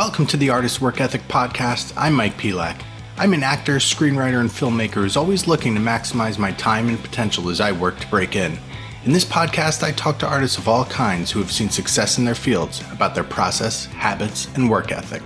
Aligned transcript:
Welcome 0.00 0.26
to 0.28 0.38
the 0.38 0.48
Artist 0.48 0.80
Work 0.80 0.98
Ethic 0.98 1.20
Podcast. 1.28 1.92
I'm 1.94 2.14
Mike 2.14 2.38
Pelak. 2.38 2.80
I'm 3.18 3.34
an 3.34 3.42
actor, 3.42 3.76
screenwriter, 3.76 4.40
and 4.40 4.48
filmmaker 4.48 4.94
who's 4.94 5.14
always 5.14 5.46
looking 5.46 5.74
to 5.74 5.80
maximize 5.80 6.38
my 6.38 6.52
time 6.52 6.88
and 6.88 6.98
potential 6.98 7.50
as 7.50 7.60
I 7.60 7.72
work 7.72 8.00
to 8.00 8.08
break 8.08 8.34
in. 8.34 8.58
In 9.04 9.12
this 9.12 9.26
podcast, 9.26 9.82
I 9.82 9.92
talk 9.92 10.18
to 10.20 10.26
artists 10.26 10.56
of 10.56 10.68
all 10.68 10.86
kinds 10.86 11.30
who 11.30 11.38
have 11.38 11.52
seen 11.52 11.68
success 11.68 12.16
in 12.16 12.24
their 12.24 12.34
fields 12.34 12.82
about 12.90 13.14
their 13.14 13.24
process, 13.24 13.84
habits, 13.84 14.48
and 14.54 14.70
work 14.70 14.90
ethic. 14.90 15.22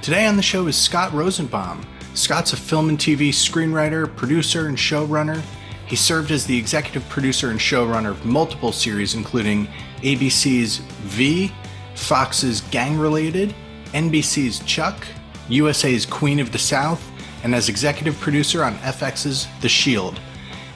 Today 0.00 0.24
on 0.24 0.36
the 0.36 0.42
show 0.42 0.66
is 0.66 0.74
Scott 0.74 1.12
Rosenbaum. 1.12 1.86
Scott's 2.14 2.54
a 2.54 2.56
film 2.56 2.88
and 2.88 2.98
TV 2.98 3.28
screenwriter, 3.28 4.08
producer, 4.16 4.68
and 4.68 4.78
showrunner. 4.78 5.42
He 5.86 5.96
served 5.96 6.30
as 6.30 6.46
the 6.46 6.56
executive 6.56 7.06
producer 7.10 7.50
and 7.50 7.60
showrunner 7.60 8.12
of 8.12 8.24
multiple 8.24 8.72
series, 8.72 9.14
including 9.14 9.68
ABC's 9.98 10.78
V, 10.78 11.52
Fox's 11.98 12.62
Gang 12.70 12.98
Related, 12.98 13.54
NBC's 13.92 14.60
Chuck, 14.60 15.06
USA's 15.48 16.06
Queen 16.06 16.40
of 16.40 16.52
the 16.52 16.58
South, 16.58 17.02
and 17.42 17.54
as 17.54 17.68
executive 17.68 18.18
producer 18.18 18.64
on 18.64 18.76
FX's 18.76 19.46
The 19.60 19.68
Shield. 19.68 20.18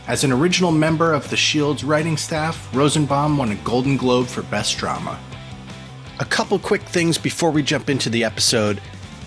As 0.09 0.25
an 0.25 0.33
original 0.33 0.73
member 0.73 1.15
of 1.15 1.31
The 1.31 1.37
Shield's 1.37 1.85
writing 1.85 2.17
staff, 2.17 2.69
Rosenbaum 2.75 3.39
won 3.39 3.53
a 3.53 3.57
Golden 3.57 3.97
Globe 3.97 4.27
for 4.27 4.43
Best 4.43 4.79
Drama. 4.79 5.19
A 6.19 6.25
couple 6.25 6.59
quick 6.59 6.83
things 6.83 7.17
before 7.17 7.51
we 7.51 7.63
jump 7.63 7.89
into 7.89 8.11
the 8.11 8.25
episode. 8.25 8.83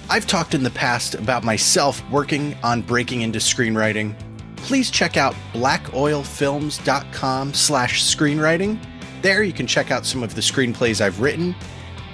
I've 0.10 0.28
talked 0.28 0.54
in 0.54 0.64
the 0.64 0.70
past 0.70 1.16
about 1.16 1.44
myself 1.44 2.04
working 2.12 2.56
on 2.62 2.82
breaking 2.82 3.22
into 3.22 3.40
screenwriting. 3.40 4.16
Please 4.58 4.92
check 4.92 5.18
out 5.18 5.34
blackoilfilms.com 5.54 7.54
slash 7.54 8.04
screenwriting. 8.04 8.80
There 9.22 9.44
you 9.44 9.54
can 9.54 9.66
check 9.66 9.92
out 9.92 10.06
some 10.06 10.22
of 10.22 10.36
the 10.36 10.42
screenplays 10.42 11.02
I've 11.02 11.22
written 11.22 11.56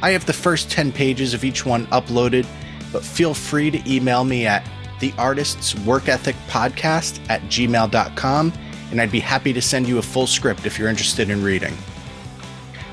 I 0.01 0.11
have 0.11 0.25
the 0.25 0.33
first 0.33 0.71
10 0.71 0.91
pages 0.91 1.33
of 1.33 1.43
each 1.43 1.65
one 1.65 1.85
uploaded, 1.87 2.47
but 2.91 3.03
feel 3.03 3.33
free 3.33 3.69
to 3.71 3.91
email 3.91 4.23
me 4.23 4.47
at 4.47 4.67
the 4.99 5.13
artist's 5.17 5.75
work 5.79 6.09
ethic 6.09 6.35
podcast 6.47 7.19
at 7.29 7.41
gmail.com 7.43 8.53
and 8.91 9.01
I'd 9.01 9.11
be 9.11 9.19
happy 9.19 9.53
to 9.53 9.61
send 9.61 9.87
you 9.87 9.97
a 9.97 10.01
full 10.01 10.27
script 10.27 10.65
if 10.65 10.77
you're 10.77 10.89
interested 10.89 11.29
in 11.29 11.43
reading. 11.43 11.75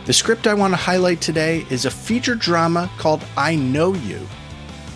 The 0.07 0.13
script 0.13 0.47
I 0.47 0.55
want 0.55 0.73
to 0.73 0.77
highlight 0.79 1.21
today 1.21 1.67
is 1.71 1.85
a 1.85 1.91
feature 1.91 2.35
drama 2.35 2.91
called 2.99 3.23
I 3.37 3.57
Know 3.57 3.95
You. 3.95 4.27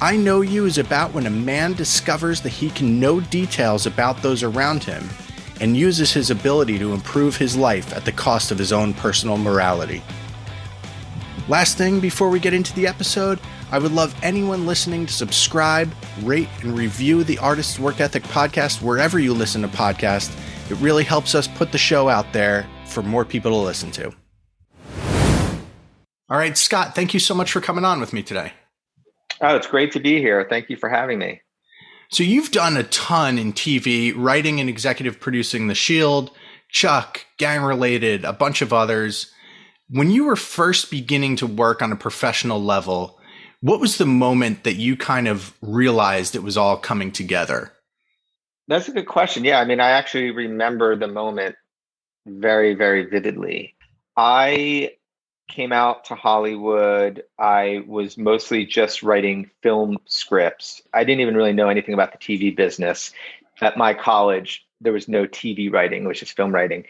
I 0.00 0.16
Know 0.16 0.41
You 0.41 0.64
is 0.64 0.78
about 0.78 1.12
when 1.12 1.26
a 1.26 1.30
man 1.30 1.74
discovers 1.74 2.41
that 2.42 2.48
he 2.48 2.70
can 2.70 2.98
know 2.98 3.20
details 3.20 3.86
about 3.86 4.22
those 4.22 4.42
around 4.42 4.84
him 4.84 5.08
and 5.60 5.76
uses 5.76 6.12
his 6.12 6.30
ability 6.30 6.78
to 6.78 6.92
improve 6.92 7.36
his 7.36 7.56
life 7.56 7.92
at 7.92 8.04
the 8.04 8.12
cost 8.12 8.50
of 8.50 8.58
his 8.58 8.72
own 8.72 8.94
personal 8.94 9.36
morality. 9.36 10.02
Last 11.48 11.76
thing 11.76 11.98
before 11.98 12.28
we 12.28 12.38
get 12.38 12.54
into 12.54 12.72
the 12.74 12.86
episode, 12.86 13.40
I 13.72 13.80
would 13.80 13.90
love 13.90 14.14
anyone 14.22 14.64
listening 14.64 15.06
to 15.06 15.12
subscribe, 15.12 15.92
rate, 16.22 16.48
and 16.62 16.78
review 16.78 17.24
the 17.24 17.38
Artist's 17.38 17.80
Work 17.80 18.00
Ethic 18.00 18.22
podcast 18.24 18.80
wherever 18.80 19.18
you 19.18 19.34
listen 19.34 19.60
to 19.62 19.68
podcasts. 19.68 20.32
It 20.70 20.76
really 20.76 21.02
helps 21.02 21.34
us 21.34 21.48
put 21.48 21.72
the 21.72 21.78
show 21.78 22.08
out 22.08 22.32
there 22.32 22.64
for 22.86 23.02
more 23.02 23.24
people 23.24 23.50
to 23.50 23.56
listen 23.56 23.90
to. 23.90 24.12
All 26.30 26.38
right, 26.38 26.56
Scott, 26.56 26.94
thank 26.94 27.12
you 27.12 27.18
so 27.18 27.34
much 27.34 27.50
for 27.50 27.60
coming 27.60 27.84
on 27.84 27.98
with 27.98 28.12
me 28.12 28.22
today. 28.22 28.52
Oh, 29.40 29.56
it's 29.56 29.66
great 29.66 29.90
to 29.92 30.00
be 30.00 30.20
here. 30.20 30.46
Thank 30.48 30.70
you 30.70 30.76
for 30.76 30.88
having 30.88 31.18
me. 31.18 31.40
So, 32.08 32.22
you've 32.22 32.52
done 32.52 32.76
a 32.76 32.84
ton 32.84 33.38
in 33.38 33.52
TV, 33.52 34.12
writing 34.14 34.60
and 34.60 34.68
executive 34.68 35.18
producing 35.18 35.66
The 35.66 35.74
Shield, 35.74 36.30
Chuck, 36.68 37.26
Gang 37.38 37.62
Related, 37.62 38.24
a 38.24 38.32
bunch 38.32 38.62
of 38.62 38.72
others. 38.72 39.31
When 39.92 40.10
you 40.10 40.25
were 40.25 40.36
first 40.36 40.91
beginning 40.91 41.36
to 41.36 41.47
work 41.47 41.82
on 41.82 41.92
a 41.92 41.97
professional 41.97 42.62
level, 42.62 43.20
what 43.60 43.78
was 43.78 43.98
the 43.98 44.06
moment 44.06 44.64
that 44.64 44.76
you 44.76 44.97
kind 44.97 45.28
of 45.28 45.53
realized 45.60 46.34
it 46.34 46.42
was 46.42 46.56
all 46.56 46.78
coming 46.78 47.12
together? 47.12 47.75
That's 48.69 48.88
a 48.88 48.92
good 48.92 49.06
question. 49.06 49.44
Yeah, 49.44 49.60
I 49.60 49.66
mean, 49.66 49.81
I 49.81 49.91
actually 49.91 50.31
remember 50.31 50.97
the 50.97 51.08
moment 51.08 51.56
very, 52.25 52.72
very 52.75 53.04
vividly. 53.04 53.75
I 54.16 54.92
came 55.50 55.75
out 55.75 56.06
to 56.06 56.14
Hollywood. 56.14 57.25
I 57.38 57.84
was 57.86 58.16
mostly 58.16 58.64
just 58.64 59.02
writing 59.02 59.50
film 59.62 59.98
scripts. 60.06 60.81
I 60.94 61.04
didn't 61.04 61.20
even 61.20 61.36
really 61.36 61.52
know 61.52 61.69
anything 61.69 61.92
about 61.92 62.12
the 62.12 62.19
TV 62.19 62.56
business. 62.56 63.12
At 63.60 63.76
my 63.76 63.92
college, 63.92 64.66
there 64.81 64.94
was 64.94 65.06
no 65.06 65.26
TV 65.26 65.70
writing, 65.70 66.06
which 66.06 66.22
is 66.22 66.31
film 66.31 66.54
writing. 66.54 66.86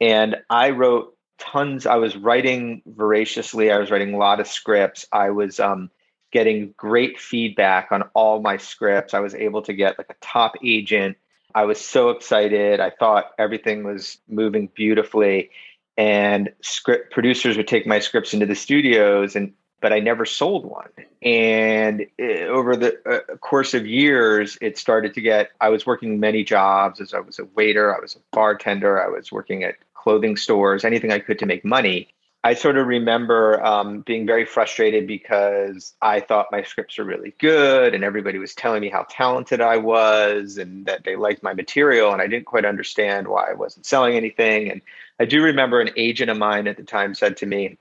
And 0.00 0.38
I 0.50 0.70
wrote 0.70 1.14
tons. 1.40 1.86
I 1.86 1.96
was 1.96 2.16
writing 2.16 2.82
voraciously. 2.86 3.72
I 3.72 3.78
was 3.78 3.90
writing 3.90 4.14
a 4.14 4.18
lot 4.18 4.38
of 4.38 4.46
scripts. 4.46 5.06
I 5.12 5.30
was 5.30 5.58
um, 5.58 5.90
getting 6.30 6.72
great 6.76 7.18
feedback 7.18 7.90
on 7.90 8.02
all 8.14 8.40
my 8.40 8.56
scripts. 8.56 9.14
I 9.14 9.20
was 9.20 9.34
able 9.34 9.62
to 9.62 9.72
get 9.72 9.98
like 9.98 10.10
a 10.10 10.16
top 10.20 10.54
agent. 10.64 11.16
I 11.54 11.64
was 11.64 11.80
so 11.80 12.10
excited. 12.10 12.78
I 12.78 12.90
thought 12.90 13.32
everything 13.38 13.82
was 13.82 14.18
moving 14.28 14.68
beautifully. 14.74 15.50
And 15.96 16.52
script 16.62 17.12
producers 17.12 17.56
would 17.56 17.68
take 17.68 17.86
my 17.86 17.98
scripts 17.98 18.32
into 18.32 18.46
the 18.46 18.54
studios 18.54 19.34
and 19.34 19.52
but 19.80 19.92
I 19.92 19.98
never 19.98 20.26
sold 20.26 20.66
one. 20.66 20.90
And 21.22 22.06
it, 22.18 22.48
over 22.48 22.76
the 22.76 22.98
uh, 23.08 23.36
course 23.36 23.74
of 23.74 23.86
years, 23.86 24.58
it 24.60 24.76
started 24.76 25.14
to 25.14 25.20
get. 25.20 25.50
I 25.60 25.70
was 25.70 25.86
working 25.86 26.20
many 26.20 26.44
jobs 26.44 27.00
as 27.00 27.14
I 27.14 27.20
was 27.20 27.38
a 27.38 27.46
waiter, 27.46 27.94
I 27.94 28.00
was 28.00 28.14
a 28.14 28.18
bartender, 28.30 29.02
I 29.02 29.08
was 29.08 29.32
working 29.32 29.64
at 29.64 29.76
clothing 30.00 30.36
stores, 30.36 30.84
anything 30.84 31.12
I 31.12 31.18
could 31.18 31.38
to 31.40 31.46
make 31.46 31.64
money. 31.64 32.08
I 32.42 32.54
sort 32.54 32.78
of 32.78 32.86
remember 32.86 33.62
um, 33.62 34.00
being 34.00 34.24
very 34.24 34.46
frustrated 34.46 35.06
because 35.06 35.92
I 36.00 36.20
thought 36.20 36.46
my 36.50 36.62
scripts 36.62 36.96
were 36.96 37.04
really 37.04 37.34
good 37.38 37.94
and 37.94 38.02
everybody 38.02 38.38
was 38.38 38.54
telling 38.54 38.80
me 38.80 38.88
how 38.88 39.04
talented 39.10 39.60
I 39.60 39.76
was 39.76 40.56
and 40.56 40.86
that 40.86 41.04
they 41.04 41.16
liked 41.16 41.42
my 41.42 41.52
material. 41.52 42.12
And 42.14 42.22
I 42.22 42.26
didn't 42.28 42.46
quite 42.46 42.64
understand 42.64 43.28
why 43.28 43.50
I 43.50 43.52
wasn't 43.52 43.84
selling 43.84 44.16
anything. 44.16 44.70
And 44.70 44.80
I 45.18 45.26
do 45.26 45.42
remember 45.42 45.82
an 45.82 45.90
agent 45.96 46.30
of 46.30 46.38
mine 46.38 46.66
at 46.66 46.78
the 46.78 46.82
time 46.82 47.14
said 47.14 47.36
to 47.38 47.46
me, 47.46 47.76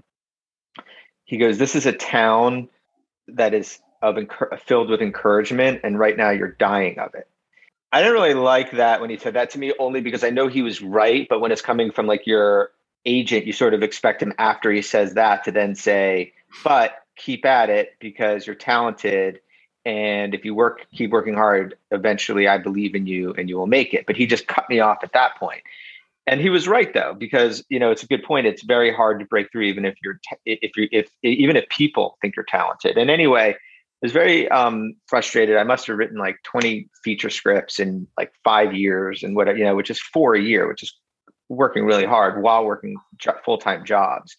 he 1.23 1.37
goes, 1.37 1.57
This 1.57 1.75
is 1.75 1.85
a 1.85 1.93
town 1.93 2.67
that 3.29 3.53
is 3.53 3.79
of 4.01 4.17
filled 4.65 4.89
with 4.89 5.01
encouragement. 5.01 5.81
And 5.85 5.97
right 5.97 6.17
now 6.17 6.31
you're 6.31 6.51
dying 6.51 6.99
of 6.99 7.15
it. 7.15 7.28
I 7.91 8.01
didn't 8.01 8.13
really 8.13 8.35
like 8.35 8.71
that 8.71 9.01
when 9.01 9.09
he 9.09 9.17
said 9.17 9.33
that 9.33 9.49
to 9.51 9.59
me, 9.59 9.73
only 9.79 10.01
because 10.01 10.23
I 10.23 10.29
know 10.29 10.47
he 10.47 10.61
was 10.61 10.81
right. 10.81 11.27
But 11.29 11.39
when 11.41 11.51
it's 11.51 11.61
coming 11.61 11.91
from 11.91 12.07
like 12.07 12.27
your 12.27 12.71
agent, 13.05 13.45
you 13.45 13.53
sort 13.53 13.73
of 13.73 13.81
expect 13.81 14.21
him 14.21 14.33
after 14.37 14.71
he 14.71 14.81
says 14.81 15.15
that 15.15 15.43
to 15.45 15.51
then 15.51 15.75
say, 15.75 16.33
but 16.63 17.03
keep 17.15 17.45
at 17.45 17.69
it 17.69 17.95
because 17.99 18.45
you're 18.45 18.55
talented. 18.55 19.41
And 19.85 20.35
if 20.35 20.45
you 20.45 20.53
work, 20.53 20.85
keep 20.93 21.09
working 21.11 21.33
hard, 21.33 21.77
eventually 21.91 22.47
I 22.47 22.59
believe 22.59 22.93
in 22.95 23.07
you 23.07 23.33
and 23.33 23.49
you 23.49 23.57
will 23.57 23.67
make 23.67 23.93
it. 23.93 24.05
But 24.05 24.17
he 24.17 24.27
just 24.27 24.47
cut 24.47 24.69
me 24.69 24.79
off 24.79 24.99
at 25.03 25.13
that 25.13 25.37
point. 25.37 25.61
And 26.27 26.39
he 26.39 26.49
was 26.49 26.67
right 26.67 26.93
though, 26.93 27.15
because 27.17 27.63
you 27.69 27.79
know 27.79 27.89
it's 27.89 28.03
a 28.03 28.07
good 28.07 28.23
point. 28.23 28.45
It's 28.45 28.61
very 28.61 28.93
hard 28.93 29.19
to 29.19 29.25
break 29.25 29.51
through, 29.51 29.63
even 29.63 29.83
if 29.83 29.95
you're 30.03 30.19
if 30.45 30.77
you 30.77 30.87
if 30.91 31.09
even 31.23 31.55
if 31.55 31.67
people 31.69 32.19
think 32.21 32.35
you're 32.35 32.45
talented. 32.45 32.99
And 32.99 33.09
anyway, 33.09 33.55
was 34.01 34.11
very 34.11 34.47
um, 34.49 34.93
frustrated. 35.07 35.57
I 35.57 35.63
must 35.63 35.87
have 35.87 35.97
written 35.97 36.17
like 36.17 36.37
20 36.43 36.89
feature 37.03 37.29
scripts 37.29 37.79
in 37.79 38.07
like 38.17 38.31
five 38.43 38.73
years 38.73 39.23
and 39.23 39.35
what, 39.35 39.57
you 39.57 39.65
know, 39.65 39.75
which 39.75 39.89
is 39.89 39.99
four 39.99 40.35
a 40.35 40.41
year, 40.41 40.67
which 40.67 40.83
is 40.83 40.93
working 41.49 41.85
really 41.85 42.05
hard 42.05 42.41
while 42.41 42.65
working 42.65 42.95
full 43.43 43.57
time 43.57 43.83
jobs. 43.85 44.35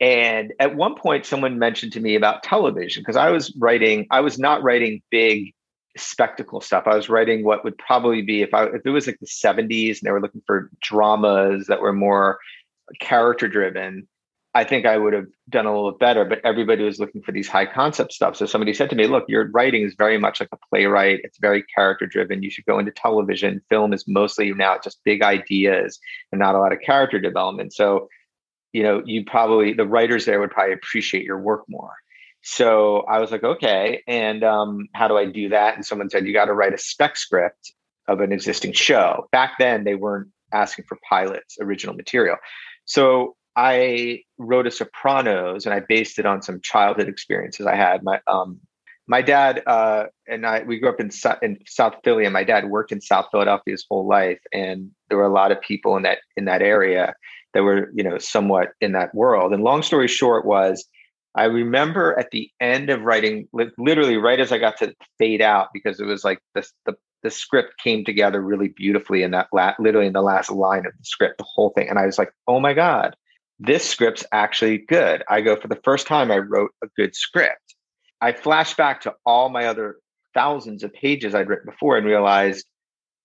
And 0.00 0.52
at 0.58 0.74
one 0.74 0.96
point, 0.96 1.24
someone 1.24 1.58
mentioned 1.58 1.92
to 1.92 2.00
me 2.00 2.16
about 2.16 2.42
television 2.42 3.02
because 3.02 3.16
I 3.16 3.30
was 3.30 3.54
writing, 3.56 4.06
I 4.10 4.20
was 4.20 4.38
not 4.38 4.62
writing 4.62 5.00
big 5.10 5.54
spectacle 5.96 6.60
stuff. 6.60 6.84
I 6.86 6.96
was 6.96 7.08
writing 7.08 7.44
what 7.44 7.64
would 7.64 7.78
probably 7.78 8.22
be 8.22 8.42
if 8.42 8.52
I 8.52 8.64
if 8.64 8.84
it 8.84 8.90
was 8.90 9.06
like 9.06 9.18
the 9.20 9.26
70s 9.26 9.98
and 9.98 10.00
they 10.02 10.10
were 10.10 10.20
looking 10.20 10.42
for 10.46 10.70
dramas 10.80 11.66
that 11.66 11.80
were 11.80 11.92
more 11.92 12.38
character 13.00 13.48
driven. 13.48 14.08
I 14.54 14.64
think 14.64 14.84
I 14.84 14.98
would 14.98 15.14
have 15.14 15.28
done 15.48 15.64
a 15.64 15.74
little 15.74 15.92
bit 15.92 16.00
better, 16.00 16.24
but 16.26 16.40
everybody 16.44 16.84
was 16.84 16.98
looking 16.98 17.22
for 17.22 17.32
these 17.32 17.48
high 17.48 17.64
concept 17.64 18.12
stuff. 18.12 18.36
So 18.36 18.44
somebody 18.44 18.74
said 18.74 18.90
to 18.90 18.96
me, 18.96 19.06
look, 19.06 19.24
your 19.26 19.50
writing 19.50 19.82
is 19.82 19.94
very 19.96 20.18
much 20.18 20.40
like 20.40 20.50
a 20.52 20.58
playwright. 20.68 21.20
It's 21.24 21.38
very 21.38 21.62
character 21.74 22.06
driven. 22.06 22.42
You 22.42 22.50
should 22.50 22.66
go 22.66 22.78
into 22.78 22.90
television. 22.90 23.62
Film 23.70 23.94
is 23.94 24.06
mostly 24.06 24.52
now 24.52 24.76
just 24.82 25.02
big 25.04 25.22
ideas 25.22 25.98
and 26.32 26.38
not 26.38 26.54
a 26.54 26.58
lot 26.58 26.72
of 26.72 26.80
character 26.80 27.18
development. 27.18 27.72
So, 27.72 28.08
you 28.74 28.82
know, 28.82 29.02
you 29.06 29.24
probably, 29.24 29.72
the 29.72 29.86
writers 29.86 30.26
there 30.26 30.38
would 30.38 30.50
probably 30.50 30.74
appreciate 30.74 31.24
your 31.24 31.40
work 31.40 31.64
more. 31.66 31.94
So 32.42 33.00
I 33.08 33.20
was 33.20 33.30
like, 33.30 33.44
okay. 33.44 34.02
And 34.06 34.44
um, 34.44 34.88
how 34.92 35.08
do 35.08 35.16
I 35.16 35.24
do 35.24 35.48
that? 35.50 35.76
And 35.76 35.86
someone 35.86 36.10
said, 36.10 36.26
you 36.26 36.34
got 36.34 36.46
to 36.46 36.54
write 36.54 36.74
a 36.74 36.78
spec 36.78 37.16
script 37.16 37.72
of 38.06 38.20
an 38.20 38.32
existing 38.32 38.72
show. 38.72 39.28
Back 39.32 39.52
then, 39.58 39.84
they 39.84 39.94
weren't 39.94 40.28
asking 40.52 40.84
for 40.88 40.98
pilots, 41.08 41.56
original 41.60 41.94
material. 41.94 42.36
So 42.84 43.36
I 43.56 44.22
wrote 44.38 44.66
a 44.66 44.70
Sopranos 44.70 45.66
and 45.66 45.74
I 45.74 45.80
based 45.80 46.18
it 46.18 46.26
on 46.26 46.42
some 46.42 46.60
childhood 46.60 47.08
experiences 47.08 47.66
I 47.66 47.76
had. 47.76 48.02
My 48.02 48.20
um, 48.26 48.60
my 49.06 49.20
dad 49.20 49.62
uh, 49.66 50.06
and 50.28 50.46
I 50.46 50.62
we 50.62 50.78
grew 50.78 50.88
up 50.88 51.00
in 51.00 51.10
in 51.42 51.58
South 51.66 51.94
Philly, 52.04 52.24
and 52.24 52.32
my 52.32 52.44
dad 52.44 52.70
worked 52.70 52.92
in 52.92 53.00
South 53.00 53.26
Philadelphia 53.30 53.72
his 53.72 53.84
whole 53.88 54.06
life, 54.06 54.40
and 54.52 54.90
there 55.08 55.18
were 55.18 55.26
a 55.26 55.32
lot 55.32 55.52
of 55.52 55.60
people 55.60 55.96
in 55.96 56.02
that 56.04 56.18
in 56.36 56.44
that 56.46 56.62
area 56.62 57.14
that 57.54 57.62
were 57.62 57.90
you 57.94 58.04
know 58.04 58.18
somewhat 58.18 58.70
in 58.80 58.92
that 58.92 59.14
world. 59.14 59.52
And 59.52 59.62
long 59.62 59.82
story 59.82 60.08
short 60.08 60.46
was 60.46 60.86
I 61.34 61.44
remember 61.44 62.18
at 62.18 62.30
the 62.30 62.50
end 62.60 62.90
of 62.90 63.02
writing, 63.02 63.48
literally 63.78 64.16
right 64.18 64.38
as 64.38 64.52
I 64.52 64.58
got 64.58 64.76
to 64.78 64.94
fade 65.18 65.40
out, 65.40 65.68
because 65.72 65.98
it 65.98 66.04
was 66.04 66.24
like 66.24 66.38
the 66.54 66.66
the, 66.84 66.94
the 67.22 67.30
script 67.30 67.78
came 67.82 68.04
together 68.04 68.40
really 68.40 68.68
beautifully 68.68 69.22
in 69.22 69.30
that 69.30 69.48
la- 69.52 69.74
literally 69.78 70.08
in 70.08 70.12
the 70.12 70.22
last 70.22 70.50
line 70.50 70.86
of 70.86 70.92
the 70.92 71.04
script, 71.04 71.38
the 71.38 71.44
whole 71.44 71.70
thing. 71.70 71.88
And 71.88 71.98
I 71.98 72.06
was 72.06 72.18
like, 72.18 72.32
oh 72.46 72.60
my 72.60 72.74
God, 72.74 73.16
this 73.62 73.88
script's 73.88 74.24
actually 74.32 74.78
good. 74.78 75.22
I 75.28 75.40
go, 75.40 75.54
for 75.54 75.68
the 75.68 75.80
first 75.84 76.08
time, 76.08 76.32
I 76.32 76.38
wrote 76.38 76.72
a 76.82 76.88
good 76.96 77.14
script. 77.14 77.76
I 78.20 78.32
flash 78.32 78.74
back 78.74 79.02
to 79.02 79.14
all 79.24 79.50
my 79.50 79.66
other 79.66 79.98
thousands 80.34 80.82
of 80.82 80.92
pages 80.92 81.34
I'd 81.34 81.48
written 81.48 81.70
before 81.70 81.96
and 81.96 82.04
realized 82.04 82.66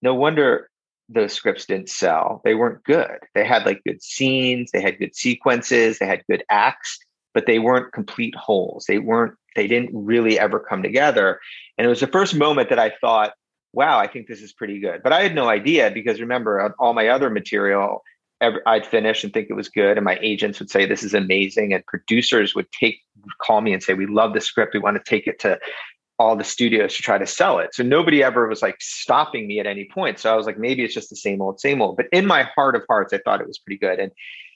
no 0.03 0.13
wonder 0.13 0.69
those 1.09 1.33
scripts 1.33 1.65
didn't 1.65 1.89
sell. 1.89 2.41
They 2.43 2.53
weren't 2.53 2.83
good. 2.83 3.17
They 3.33 3.45
had 3.45 3.65
like 3.65 3.81
good 3.83 4.03
scenes, 4.03 4.69
they 4.71 4.81
had 4.81 4.99
good 4.99 5.15
sequences, 5.15 5.97
they 5.97 6.05
had 6.05 6.23
good 6.29 6.43
acts, 6.51 6.99
but 7.33 7.47
they 7.47 7.57
weren't 7.57 7.93
complete 7.93 8.35
wholes. 8.35 8.85
They 8.87 8.99
weren't, 8.99 9.33
they 9.55 9.67
didn't 9.67 9.89
really 9.93 10.37
ever 10.37 10.59
come 10.59 10.83
together. 10.83 11.39
And 11.77 11.85
it 11.85 11.89
was 11.89 12.01
the 12.01 12.07
first 12.07 12.35
moment 12.35 12.69
that 12.69 12.79
I 12.79 12.91
thought, 13.01 13.33
wow, 13.73 13.97
I 13.97 14.07
think 14.07 14.27
this 14.27 14.41
is 14.41 14.53
pretty 14.53 14.79
good. 14.79 15.01
But 15.01 15.13
I 15.13 15.23
had 15.23 15.33
no 15.33 15.49
idea 15.49 15.89
because 15.89 16.19
remember, 16.19 16.75
all 16.77 16.93
my 16.93 17.07
other 17.07 17.29
material, 17.31 18.03
I'd 18.39 18.85
finish 18.85 19.23
and 19.23 19.33
think 19.33 19.49
it 19.49 19.55
was 19.55 19.69
good, 19.69 19.97
and 19.97 20.05
my 20.05 20.19
agents 20.21 20.59
would 20.59 20.69
say 20.69 20.85
this 20.85 21.03
is 21.03 21.13
amazing, 21.13 21.73
and 21.73 21.85
producers 21.85 22.53
would 22.53 22.71
take 22.71 23.01
call 23.39 23.61
me 23.61 23.73
and 23.73 23.81
say 23.81 23.93
we 23.93 24.05
love 24.05 24.33
the 24.33 24.41
script, 24.41 24.73
we 24.73 24.79
want 24.79 24.97
to 24.97 25.09
take 25.09 25.27
it 25.27 25.39
to 25.39 25.59
all 26.19 26.35
the 26.35 26.43
studios 26.43 26.95
to 26.95 27.03
try 27.03 27.17
to 27.17 27.27
sell 27.27 27.59
it. 27.59 27.73
So 27.75 27.83
nobody 27.83 28.23
ever 28.23 28.47
was 28.47 28.61
like 28.61 28.77
stopping 28.79 29.47
me 29.47 29.59
at 29.59 29.67
any 29.67 29.85
point. 29.85 30.17
So 30.19 30.33
I 30.33 30.35
was 30.35 30.45
like, 30.45 30.57
maybe 30.57 30.83
it's 30.83 30.93
just 30.93 31.09
the 31.09 31.15
same 31.15 31.41
old, 31.41 31.59
same 31.59 31.81
old. 31.81 31.97
But 31.97 32.07
in 32.11 32.25
my 32.25 32.43
heart 32.55 32.75
of 32.75 32.83
hearts, 32.87 33.13
I 33.13 33.19
thought 33.19 33.41
it 33.41 33.47
was 33.47 33.59
pretty 33.59 33.77
good. 33.77 33.99
And 33.99 34.11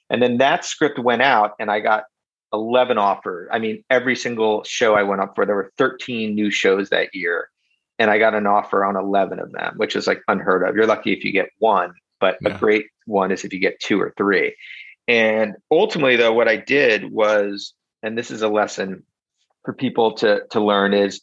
and 0.10 0.22
then 0.22 0.39
that 0.39 0.66
script 0.66 1.00
went 1.00 1.22
out, 1.22 1.54
and 1.57 1.72
I 1.72 1.80
got 1.80 2.04
11 2.51 2.98
offers. 2.98 3.48
I 3.51 3.60
mean, 3.60 3.83
every 3.89 4.16
single 4.16 4.63
show 4.66 4.94
I 4.94 5.04
went 5.04 5.22
up 5.22 5.36
for, 5.36 5.45
there 5.45 5.56
were 5.56 5.72
13 5.78 6.36
new 6.36 6.51
shows 6.51 6.89
that 6.89 7.16
year. 7.16 7.50
And 7.98 8.10
I 8.12 8.18
got 8.18 8.33
an 8.33 8.45
offer 8.45 8.83
on 8.83 8.98
11 8.98 9.39
of 9.39 9.51
them, 9.54 9.75
which 9.78 9.95
is 9.95 10.07
like 10.07 10.22
unheard 10.28 10.68
of. 10.68 10.75
You're 10.75 10.88
lucky 10.88 11.13
if 11.13 11.24
you 11.24 11.31
get 11.31 11.50
one, 11.60 11.94
but 12.19 12.38
yeah. 12.42 12.56
a 12.56 12.57
great 12.57 12.88
one 13.11 13.31
is 13.31 13.43
if 13.43 13.53
you 13.53 13.59
get 13.59 13.79
two 13.79 14.01
or 14.01 14.13
three. 14.17 14.55
And 15.07 15.55
ultimately, 15.69 16.15
though, 16.15 16.33
what 16.33 16.47
I 16.47 16.57
did 16.57 17.11
was, 17.11 17.73
and 18.01 18.17
this 18.17 18.31
is 18.31 18.41
a 18.41 18.47
lesson 18.47 19.03
for 19.65 19.73
people 19.73 20.13
to, 20.15 20.43
to 20.51 20.63
learn, 20.63 20.93
is 20.93 21.21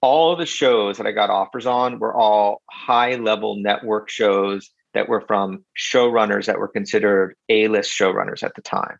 all 0.00 0.36
the 0.36 0.46
shows 0.46 0.98
that 0.98 1.06
I 1.06 1.12
got 1.12 1.30
offers 1.30 1.64
on 1.66 1.98
were 1.98 2.14
all 2.14 2.62
high 2.70 3.14
level 3.14 3.56
network 3.56 4.10
shows 4.10 4.70
that 4.94 5.08
were 5.08 5.22
from 5.22 5.64
showrunners 5.78 6.46
that 6.46 6.58
were 6.58 6.68
considered 6.68 7.36
A 7.48 7.68
list 7.68 7.90
showrunners 7.90 8.42
at 8.42 8.54
the 8.54 8.62
time. 8.62 8.98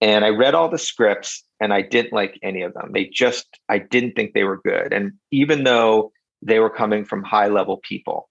And 0.00 0.24
I 0.24 0.30
read 0.30 0.54
all 0.54 0.68
the 0.68 0.78
scripts 0.78 1.44
and 1.60 1.72
I 1.72 1.80
didn't 1.80 2.12
like 2.12 2.38
any 2.42 2.62
of 2.62 2.74
them. 2.74 2.90
They 2.92 3.06
just, 3.06 3.46
I 3.68 3.78
didn't 3.78 4.12
think 4.12 4.34
they 4.34 4.42
were 4.42 4.60
good. 4.62 4.92
And 4.92 5.12
even 5.30 5.62
though 5.62 6.10
they 6.42 6.58
were 6.58 6.70
coming 6.70 7.04
from 7.04 7.22
high 7.22 7.46
level 7.46 7.80
people, 7.82 8.28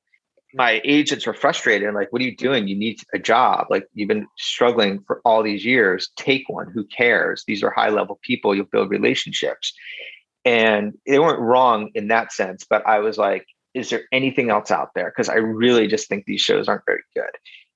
my 0.54 0.82
agents 0.84 1.26
were 1.26 1.34
frustrated 1.34 1.88
and 1.88 1.96
like, 1.96 2.12
what 2.12 2.22
are 2.22 2.26
you 2.26 2.36
doing? 2.36 2.68
You 2.68 2.76
need 2.76 3.00
a 3.14 3.20
job. 3.20 3.68
Like 3.70 3.88
you've 3.94 4.08
been 4.08 4.28
struggling 4.38 5.04
for 5.08 5.22
all 5.24 5.44
these 5.44 5.66
years. 5.66 6.10
Take 6.16 6.50
one. 6.50 6.70
Who 6.72 6.84
cares? 6.86 7.44
These 7.48 7.64
are 7.64 7.70
high 7.70 7.90
level 7.90 8.20
people. 8.22 8.56
You'll 8.56 8.66
build 8.66 8.90
relationships. 8.90 9.74
And 10.44 10.94
they 11.06 11.20
weren't 11.20 11.40
wrong 11.40 11.92
in 11.94 12.08
that 12.08 12.32
sense, 12.32 12.66
but 12.68 12.86
I 12.88 13.00
was 13.00 13.18
like, 13.18 13.46
is 13.74 13.90
there 13.90 14.04
anything 14.12 14.50
else 14.50 14.72
out 14.72 14.90
there? 14.96 15.12
Because 15.16 15.30
I 15.30 15.36
really 15.36 15.88
just 15.88 16.10
think 16.10 16.26
these 16.26 16.42
shows 16.42 16.68
aren't 16.68 16.86
very 16.86 17.04
good. 17.16 17.32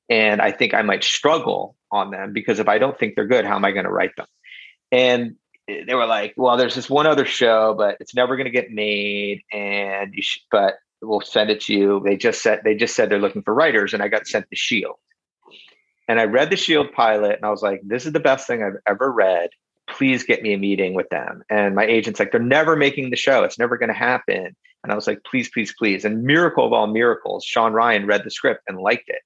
And 0.09 0.41
I 0.41 0.51
think 0.51 0.73
I 0.73 0.81
might 0.81 1.03
struggle 1.03 1.75
on 1.91 2.11
them 2.11 2.33
because 2.33 2.59
if 2.59 2.67
I 2.67 2.77
don't 2.77 2.97
think 2.97 3.15
they're 3.15 3.27
good, 3.27 3.45
how 3.45 3.55
am 3.55 3.65
I 3.65 3.71
going 3.71 3.85
to 3.85 3.91
write 3.91 4.15
them? 4.17 4.27
And 4.91 5.35
they 5.67 5.95
were 5.95 6.05
like, 6.05 6.33
well, 6.37 6.57
there's 6.57 6.75
this 6.75 6.89
one 6.89 7.07
other 7.07 7.25
show, 7.25 7.73
but 7.75 7.97
it's 7.99 8.13
never 8.13 8.35
going 8.35 8.45
to 8.45 8.51
get 8.51 8.71
made. 8.71 9.41
And 9.51 10.13
you 10.13 10.21
should, 10.21 10.43
but 10.51 10.75
we'll 11.01 11.21
send 11.21 11.49
it 11.49 11.61
to 11.61 11.73
you. 11.73 12.01
They 12.03 12.17
just 12.17 12.41
said, 12.41 12.61
they 12.63 12.75
just 12.75 12.95
said 12.95 13.09
they're 13.09 13.19
looking 13.19 13.43
for 13.43 13.53
writers. 13.53 13.93
And 13.93 14.01
I 14.01 14.07
got 14.07 14.27
sent 14.27 14.49
the 14.49 14.55
Shield. 14.55 14.95
And 16.07 16.19
I 16.19 16.25
read 16.25 16.49
the 16.49 16.57
Shield 16.57 16.91
pilot 16.93 17.37
and 17.37 17.45
I 17.45 17.49
was 17.49 17.61
like, 17.61 17.81
this 17.83 18.05
is 18.05 18.13
the 18.13 18.19
best 18.19 18.47
thing 18.47 18.63
I've 18.63 18.79
ever 18.87 19.11
read 19.11 19.49
please 19.87 20.23
get 20.23 20.41
me 20.41 20.53
a 20.53 20.57
meeting 20.57 20.93
with 20.93 21.09
them. 21.09 21.43
And 21.49 21.75
my 21.75 21.85
agent's 21.85 22.19
like, 22.19 22.31
they're 22.31 22.41
never 22.41 22.75
making 22.75 23.09
the 23.09 23.15
show. 23.15 23.43
It's 23.43 23.59
never 23.59 23.77
going 23.77 23.89
to 23.89 23.95
happen. 23.95 24.55
And 24.83 24.91
I 24.91 24.95
was 24.95 25.07
like, 25.07 25.19
please, 25.29 25.49
please, 25.49 25.73
please. 25.77 26.05
And 26.05 26.23
miracle 26.23 26.65
of 26.65 26.73
all 26.73 26.87
miracles, 26.87 27.45
Shawn 27.45 27.73
Ryan 27.73 28.05
read 28.05 28.23
the 28.23 28.31
script 28.31 28.63
and 28.67 28.77
liked 28.77 29.09
it. 29.09 29.21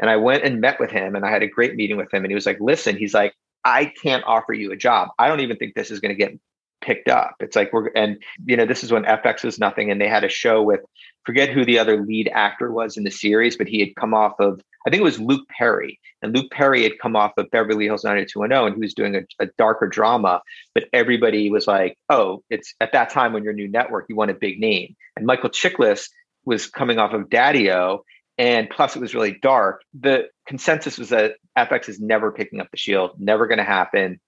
And 0.00 0.10
I 0.10 0.16
went 0.16 0.44
and 0.44 0.60
met 0.60 0.78
with 0.78 0.90
him 0.90 1.14
and 1.14 1.24
I 1.24 1.30
had 1.30 1.42
a 1.42 1.48
great 1.48 1.74
meeting 1.74 1.96
with 1.96 2.12
him. 2.12 2.24
And 2.24 2.30
he 2.30 2.34
was 2.34 2.46
like, 2.46 2.58
listen, 2.60 2.96
he's 2.96 3.14
like, 3.14 3.34
I 3.64 3.86
can't 4.02 4.24
offer 4.26 4.52
you 4.52 4.72
a 4.72 4.76
job. 4.76 5.08
I 5.18 5.28
don't 5.28 5.40
even 5.40 5.56
think 5.56 5.74
this 5.74 5.90
is 5.90 6.00
going 6.00 6.14
to 6.14 6.18
get 6.18 6.38
picked 6.80 7.08
up. 7.08 7.36
It's 7.40 7.56
like 7.56 7.72
we're 7.72 7.88
and 7.94 8.22
you 8.44 8.56
know 8.56 8.66
this 8.66 8.84
is 8.84 8.92
when 8.92 9.04
FX 9.04 9.44
was 9.44 9.58
nothing, 9.58 9.90
and 9.90 10.00
they 10.00 10.08
had 10.08 10.24
a 10.24 10.28
show 10.28 10.62
with 10.62 10.80
forget 11.24 11.50
who 11.50 11.64
the 11.64 11.78
other 11.78 12.04
lead 12.04 12.30
actor 12.32 12.72
was 12.72 12.96
in 12.96 13.04
the 13.04 13.10
series, 13.10 13.56
but 13.56 13.68
he 13.68 13.80
had 13.80 13.94
come 13.96 14.14
off 14.14 14.34
of 14.40 14.60
I 14.86 14.90
think 14.90 15.00
it 15.00 15.04
was 15.04 15.20
Luke 15.20 15.46
Perry, 15.48 16.00
and 16.22 16.34
Luke 16.34 16.50
Perry 16.50 16.82
had 16.82 16.98
come 16.98 17.16
off 17.16 17.32
of 17.36 17.50
Beverly 17.50 17.84
Hills 17.84 18.04
90210, 18.04 18.66
and 18.66 18.74
he 18.74 18.80
was 18.80 18.94
doing 18.94 19.16
a, 19.16 19.44
a 19.44 19.48
darker 19.58 19.86
drama. 19.86 20.40
But 20.74 20.84
everybody 20.92 21.50
was 21.50 21.66
like, 21.66 21.98
"Oh, 22.08 22.42
it's 22.48 22.74
at 22.80 22.92
that 22.92 23.10
time 23.10 23.32
when 23.32 23.44
you're 23.44 23.52
new 23.52 23.68
network, 23.68 24.06
you 24.08 24.16
want 24.16 24.30
a 24.30 24.34
big 24.34 24.60
name." 24.60 24.96
And 25.16 25.26
Michael 25.26 25.50
Chiklis 25.50 26.08
was 26.44 26.66
coming 26.66 26.98
off 26.98 27.12
of 27.12 27.28
Daddio, 27.28 28.00
and 28.38 28.70
plus 28.70 28.96
it 28.96 29.00
was 29.00 29.14
really 29.14 29.36
dark. 29.42 29.82
The 29.98 30.28
consensus 30.46 30.96
was 30.96 31.10
that 31.10 31.34
FX 31.58 31.88
is 31.88 32.00
never 32.00 32.32
picking 32.32 32.60
up 32.60 32.70
the 32.70 32.78
Shield, 32.78 33.12
never 33.18 33.46
going 33.46 33.58
to 33.58 33.64
happen. 33.64 34.20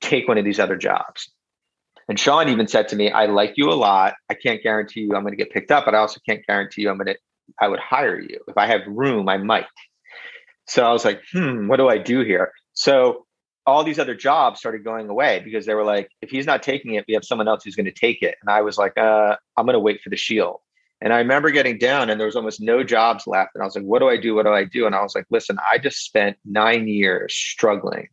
Take 0.00 0.28
one 0.28 0.38
of 0.38 0.44
these 0.44 0.60
other 0.60 0.76
jobs. 0.76 1.30
And 2.08 2.18
Shawn 2.18 2.48
even 2.48 2.66
said 2.66 2.88
to 2.88 2.96
me, 2.96 3.10
I 3.10 3.26
like 3.26 3.54
you 3.56 3.70
a 3.70 3.74
lot. 3.74 4.14
I 4.30 4.34
can't 4.34 4.62
guarantee 4.62 5.00
you 5.00 5.14
I'm 5.14 5.22
going 5.22 5.32
to 5.32 5.36
get 5.36 5.52
picked 5.52 5.70
up, 5.70 5.84
but 5.84 5.94
I 5.94 5.98
also 5.98 6.20
can't 6.26 6.44
guarantee 6.46 6.82
you 6.82 6.90
I'm 6.90 6.96
going 6.96 7.08
to, 7.08 7.16
I 7.60 7.68
would 7.68 7.80
hire 7.80 8.18
you. 8.18 8.40
If 8.48 8.56
I 8.56 8.66
have 8.66 8.80
room, 8.86 9.28
I 9.28 9.36
might. 9.36 9.66
So 10.66 10.84
I 10.84 10.92
was 10.92 11.04
like, 11.04 11.22
hmm, 11.32 11.68
what 11.68 11.76
do 11.76 11.88
I 11.88 11.98
do 11.98 12.20
here? 12.20 12.52
So 12.72 13.26
all 13.66 13.84
these 13.84 13.98
other 13.98 14.14
jobs 14.14 14.60
started 14.60 14.84
going 14.84 15.10
away 15.10 15.42
because 15.44 15.66
they 15.66 15.74
were 15.74 15.84
like, 15.84 16.10
if 16.22 16.30
he's 16.30 16.46
not 16.46 16.62
taking 16.62 16.94
it, 16.94 17.04
we 17.06 17.14
have 17.14 17.24
someone 17.24 17.48
else 17.48 17.64
who's 17.64 17.76
going 17.76 17.86
to 17.86 17.92
take 17.92 18.22
it. 18.22 18.36
And 18.40 18.50
I 18.50 18.62
was 18.62 18.78
like, 18.78 18.96
uh, 18.96 19.36
I'm 19.56 19.66
going 19.66 19.74
to 19.74 19.80
wait 19.80 20.00
for 20.00 20.08
the 20.08 20.16
shield. 20.16 20.60
And 21.00 21.12
I 21.12 21.18
remember 21.18 21.50
getting 21.50 21.78
down 21.78 22.10
and 22.10 22.18
there 22.18 22.26
was 22.26 22.36
almost 22.36 22.60
no 22.60 22.82
jobs 22.82 23.26
left. 23.26 23.50
And 23.54 23.62
I 23.62 23.66
was 23.66 23.76
like, 23.76 23.84
what 23.84 24.00
do 24.00 24.08
I 24.08 24.16
do? 24.16 24.34
What 24.34 24.44
do 24.44 24.52
I 24.52 24.64
do? 24.64 24.86
And 24.86 24.94
I 24.94 25.02
was 25.02 25.14
like, 25.14 25.26
listen, 25.30 25.58
I 25.70 25.78
just 25.78 25.98
spent 26.04 26.36
nine 26.44 26.88
years 26.88 27.34
struggling. 27.34 28.08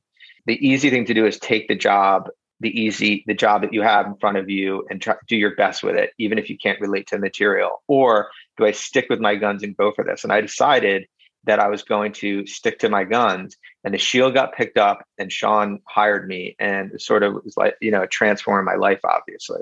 The 0.45 0.65
easy 0.65 0.89
thing 0.89 1.05
to 1.05 1.13
do 1.13 1.25
is 1.25 1.39
take 1.39 1.67
the 1.67 1.75
job 1.75 2.29
the 2.59 2.69
easy 2.69 3.23
the 3.27 3.33
job 3.33 3.61
that 3.61 3.73
you 3.73 3.81
have 3.81 4.05
in 4.05 4.15
front 4.15 4.37
of 4.37 4.49
you 4.49 4.85
and 4.89 5.01
try 5.01 5.15
do 5.27 5.35
your 5.35 5.55
best 5.55 5.83
with 5.83 5.95
it 5.95 6.11
even 6.17 6.37
if 6.37 6.49
you 6.49 6.57
can't 6.57 6.79
relate 6.79 7.07
to 7.07 7.15
the 7.15 7.21
material. 7.21 7.83
Or 7.87 8.29
do 8.57 8.65
i 8.65 8.71
stick 8.71 9.07
with 9.09 9.19
my 9.19 9.35
guns 9.35 9.63
and 9.63 9.75
go 9.75 9.91
for 9.91 10.03
this? 10.03 10.23
And 10.23 10.31
i 10.31 10.41
decided 10.41 11.05
that 11.45 11.59
i 11.59 11.67
was 11.67 11.83
going 11.83 12.11
to 12.11 12.45
stick 12.47 12.79
to 12.79 12.89
my 12.89 13.03
guns 13.03 13.55
and 13.83 13.93
the 13.93 13.97
shield 13.97 14.33
got 14.33 14.55
picked 14.55 14.77
up 14.77 15.05
and 15.17 15.31
shawn 15.31 15.79
hired 15.87 16.27
me 16.27 16.55
and 16.59 16.91
it 16.93 17.01
sort 17.01 17.23
of 17.23 17.35
was 17.43 17.55
like 17.57 17.75
you 17.81 17.91
know 17.91 18.05
transforming 18.05 18.65
my 18.65 18.75
life 18.75 18.99
obviously. 19.03 19.61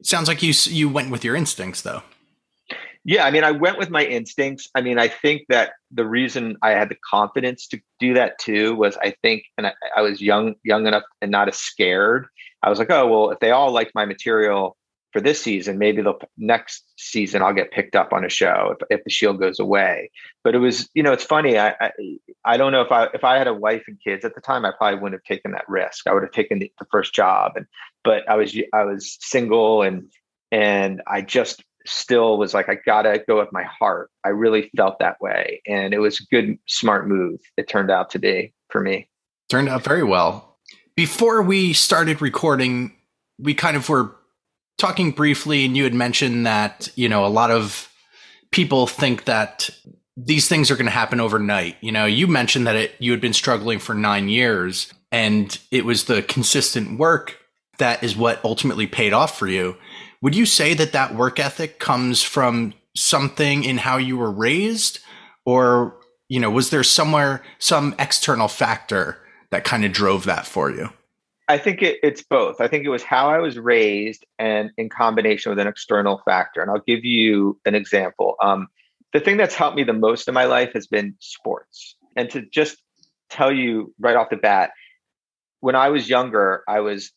It 0.00 0.06
sounds 0.06 0.28
like 0.28 0.42
you 0.42 0.52
you 0.66 0.88
went 0.88 1.10
with 1.10 1.24
your 1.24 1.34
instincts 1.34 1.82
though 1.82 2.02
yeah, 3.08 3.24
I 3.24 3.30
mean, 3.30 3.42
I 3.42 3.52
went 3.52 3.78
with 3.78 3.88
my 3.88 4.04
instincts. 4.04 4.68
I 4.74 4.82
mean, 4.82 4.98
I 4.98 5.08
think 5.08 5.46
that 5.48 5.72
the 5.90 6.04
reason 6.04 6.58
I 6.60 6.72
had 6.72 6.90
the 6.90 6.98
confidence 7.08 7.66
to 7.68 7.80
do 7.98 8.12
that 8.12 8.38
too 8.38 8.74
was 8.74 8.98
I 8.98 9.14
think, 9.22 9.44
and 9.56 9.66
I, 9.66 9.72
I 9.96 10.02
was 10.02 10.20
young, 10.20 10.56
young 10.62 10.86
enough 10.86 11.04
and 11.22 11.30
not 11.30 11.48
as 11.48 11.56
scared. 11.56 12.26
I 12.62 12.68
was 12.68 12.78
like, 12.78 12.90
oh 12.90 13.06
well, 13.06 13.30
if 13.30 13.40
they 13.40 13.50
all 13.50 13.72
like 13.72 13.92
my 13.94 14.04
material 14.04 14.76
for 15.14 15.22
this 15.22 15.40
season, 15.40 15.78
maybe 15.78 16.02
the 16.02 16.12
next 16.36 16.84
season 16.98 17.40
I'll 17.40 17.54
get 17.54 17.70
picked 17.70 17.96
up 17.96 18.12
on 18.12 18.26
a 18.26 18.28
show 18.28 18.76
if, 18.78 18.98
if 18.98 19.04
the 19.04 19.10
shield 19.10 19.40
goes 19.40 19.58
away. 19.58 20.10
But 20.44 20.54
it 20.54 20.58
was, 20.58 20.86
you 20.92 21.02
know, 21.02 21.12
it's 21.12 21.24
funny. 21.24 21.58
I, 21.58 21.70
I, 21.80 21.90
I 22.44 22.56
don't 22.58 22.72
know 22.72 22.82
if 22.82 22.92
I 22.92 23.06
if 23.14 23.24
I 23.24 23.38
had 23.38 23.46
a 23.46 23.54
wife 23.54 23.84
and 23.88 23.98
kids 24.04 24.26
at 24.26 24.34
the 24.34 24.42
time, 24.42 24.66
I 24.66 24.72
probably 24.76 25.00
wouldn't 25.00 25.18
have 25.18 25.36
taken 25.36 25.52
that 25.52 25.66
risk. 25.66 26.06
I 26.06 26.12
would 26.12 26.24
have 26.24 26.32
taken 26.32 26.58
the, 26.58 26.70
the 26.78 26.86
first 26.90 27.14
job, 27.14 27.52
and 27.56 27.64
but 28.04 28.28
I 28.28 28.36
was 28.36 28.54
I 28.74 28.84
was 28.84 29.16
single 29.18 29.80
and 29.80 30.10
and 30.52 31.00
I 31.06 31.22
just 31.22 31.62
still 31.88 32.38
was 32.38 32.54
like, 32.54 32.68
I 32.68 32.76
gotta 32.86 33.22
go 33.26 33.38
with 33.38 33.52
my 33.52 33.64
heart. 33.64 34.10
I 34.24 34.30
really 34.30 34.70
felt 34.76 34.98
that 35.00 35.20
way. 35.20 35.62
And 35.66 35.94
it 35.94 35.98
was 35.98 36.20
a 36.20 36.24
good, 36.34 36.58
smart 36.66 37.08
move. 37.08 37.40
It 37.56 37.68
turned 37.68 37.90
out 37.90 38.10
to 38.10 38.18
be 38.18 38.52
for 38.68 38.80
me. 38.80 39.08
Turned 39.48 39.68
out 39.68 39.82
very 39.82 40.02
well. 40.02 40.58
Before 40.96 41.42
we 41.42 41.72
started 41.72 42.20
recording, 42.20 42.92
we 43.38 43.54
kind 43.54 43.76
of 43.76 43.88
were 43.88 44.14
talking 44.78 45.10
briefly, 45.10 45.64
and 45.64 45.76
you 45.76 45.84
had 45.84 45.94
mentioned 45.94 46.46
that, 46.46 46.88
you 46.94 47.08
know, 47.08 47.24
a 47.24 47.28
lot 47.28 47.50
of 47.50 47.92
people 48.50 48.86
think 48.86 49.24
that 49.24 49.70
these 50.16 50.48
things 50.48 50.70
are 50.70 50.76
going 50.76 50.86
to 50.86 50.90
happen 50.90 51.20
overnight. 51.20 51.76
You 51.80 51.92
know, 51.92 52.04
you 52.04 52.26
mentioned 52.26 52.66
that 52.66 52.76
it, 52.76 52.94
you 52.98 53.12
had 53.12 53.20
been 53.20 53.32
struggling 53.32 53.78
for 53.78 53.94
nine 53.94 54.28
years, 54.28 54.92
and 55.12 55.56
it 55.70 55.84
was 55.84 56.04
the 56.04 56.22
consistent 56.22 56.98
work 56.98 57.38
that 57.78 58.02
is 58.02 58.16
what 58.16 58.44
ultimately 58.44 58.86
paid 58.86 59.12
off 59.12 59.38
for 59.38 59.46
you. 59.46 59.76
Would 60.20 60.34
you 60.34 60.46
say 60.46 60.74
that 60.74 60.92
that 60.92 61.14
work 61.14 61.38
ethic 61.38 61.78
comes 61.78 62.22
from 62.22 62.74
something 62.96 63.64
in 63.64 63.78
how 63.78 63.96
you 63.96 64.16
were 64.16 64.30
raised 64.30 65.00
or 65.44 65.96
you 66.28 66.40
know 66.40 66.50
was 66.50 66.70
there 66.70 66.82
somewhere 66.82 67.42
some 67.58 67.94
external 67.98 68.48
factor 68.48 69.18
that 69.50 69.64
kind 69.64 69.84
of 69.84 69.92
drove 69.92 70.24
that 70.24 70.46
for 70.46 70.70
you? 70.70 70.90
I 71.48 71.56
think 71.56 71.82
it, 71.82 71.98
it's 72.02 72.22
both. 72.22 72.60
I 72.60 72.68
think 72.68 72.84
it 72.84 72.90
was 72.90 73.02
how 73.02 73.30
I 73.30 73.38
was 73.38 73.58
raised 73.58 74.26
and 74.38 74.70
in 74.76 74.90
combination 74.90 75.48
with 75.50 75.58
an 75.58 75.66
external 75.66 76.20
factor. 76.26 76.60
And 76.60 76.70
I'll 76.70 76.82
give 76.86 77.04
you 77.04 77.58
an 77.64 77.74
example. 77.74 78.36
Um, 78.42 78.68
the 79.14 79.20
thing 79.20 79.38
that's 79.38 79.54
helped 79.54 79.74
me 79.74 79.82
the 79.82 79.94
most 79.94 80.28
in 80.28 80.34
my 80.34 80.44
life 80.44 80.72
has 80.74 80.86
been 80.86 81.14
sports. 81.20 81.96
And 82.16 82.28
to 82.30 82.42
just 82.42 82.76
tell 83.30 83.50
you 83.50 83.94
right 83.98 84.14
off 84.14 84.28
the 84.28 84.36
bat, 84.36 84.72
when 85.60 85.74
I 85.74 85.88
was 85.88 86.08
younger, 86.08 86.62
I 86.68 86.80
was 86.80 87.12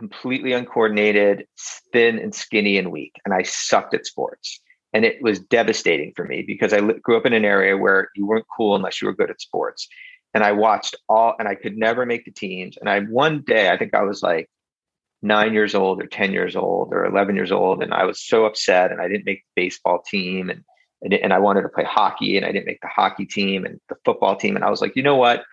completely 0.00 0.54
uncoordinated, 0.54 1.46
thin 1.92 2.18
and 2.18 2.34
skinny 2.34 2.78
and 2.78 2.90
weak, 2.90 3.12
and 3.26 3.34
I 3.34 3.42
sucked 3.42 3.92
at 3.92 4.06
sports. 4.06 4.58
And 4.94 5.04
it 5.04 5.22
was 5.22 5.38
devastating 5.38 6.14
for 6.16 6.24
me 6.24 6.42
because 6.44 6.72
I 6.72 6.80
grew 6.80 7.18
up 7.18 7.26
in 7.26 7.34
an 7.34 7.44
area 7.44 7.76
where 7.76 8.08
you 8.16 8.26
weren't 8.26 8.46
cool 8.56 8.74
unless 8.74 9.00
you 9.00 9.06
were 9.06 9.14
good 9.14 9.30
at 9.30 9.40
sports. 9.40 9.86
And 10.32 10.42
I 10.42 10.52
watched 10.52 10.96
all, 11.08 11.34
and 11.38 11.46
I 11.46 11.54
could 11.54 11.76
never 11.76 12.06
make 12.06 12.24
the 12.24 12.32
teams. 12.32 12.76
And 12.78 12.88
I, 12.88 13.00
one 13.00 13.42
day, 13.42 13.68
I 13.68 13.76
think 13.76 13.94
I 13.94 14.02
was 14.02 14.22
like 14.22 14.48
nine 15.22 15.52
years 15.52 15.74
old 15.74 16.02
or 16.02 16.06
10 16.06 16.32
years 16.32 16.56
old 16.56 16.94
or 16.94 17.04
11 17.04 17.36
years 17.36 17.52
old. 17.52 17.82
And 17.82 17.92
I 17.92 18.04
was 18.04 18.20
so 18.20 18.46
upset 18.46 18.90
and 18.90 19.02
I 19.02 19.06
didn't 19.06 19.26
make 19.26 19.44
the 19.54 19.62
baseball 19.62 20.02
team. 20.02 20.48
And 20.48 20.64
and 21.02 21.14
and 21.14 21.32
I 21.32 21.38
wanted 21.38 21.62
to 21.62 21.68
play 21.68 21.84
hockey 21.84 22.36
and 22.36 22.46
I 22.46 22.52
didn't 22.52 22.66
make 22.66 22.80
the 22.80 22.88
hockey 22.88 23.26
team 23.26 23.66
and 23.66 23.78
the 23.90 23.96
football 24.04 24.34
team. 24.34 24.56
And 24.56 24.64
I 24.64 24.70
was 24.70 24.80
like, 24.80 24.96
you 24.96 25.02
know 25.02 25.16
what? 25.16 25.44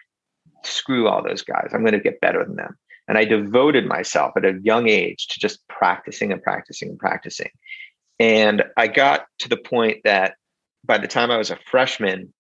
Screw 0.64 1.08
all 1.08 1.22
those 1.22 1.42
guys. 1.42 1.72
I'm 1.74 1.82
going 1.82 1.94
to 1.94 2.00
get 2.00 2.22
better 2.22 2.44
than 2.46 2.56
them. 2.56 2.78
And 3.08 3.18
I 3.18 3.26
devoted 3.26 3.86
myself 3.86 4.34
at 4.36 4.46
a 4.46 4.60
young 4.62 4.90
age 4.90 5.28
to 5.28 5.40
just 5.40 5.66
practicing 5.68 6.32
and 6.32 6.42
practicing 6.42 6.90
and 6.90 7.00
practicing. 7.00 7.50
And 8.20 8.64
I 8.76 8.88
got 8.88 9.28
to 9.40 9.50
the 9.50 9.58
point 9.58 10.00
that 10.04 10.36
by 10.84 10.98
the 10.98 11.08
time 11.08 11.32
I 11.32 11.38
was 11.38 11.52
a 11.52 11.60
freshman 11.70 12.34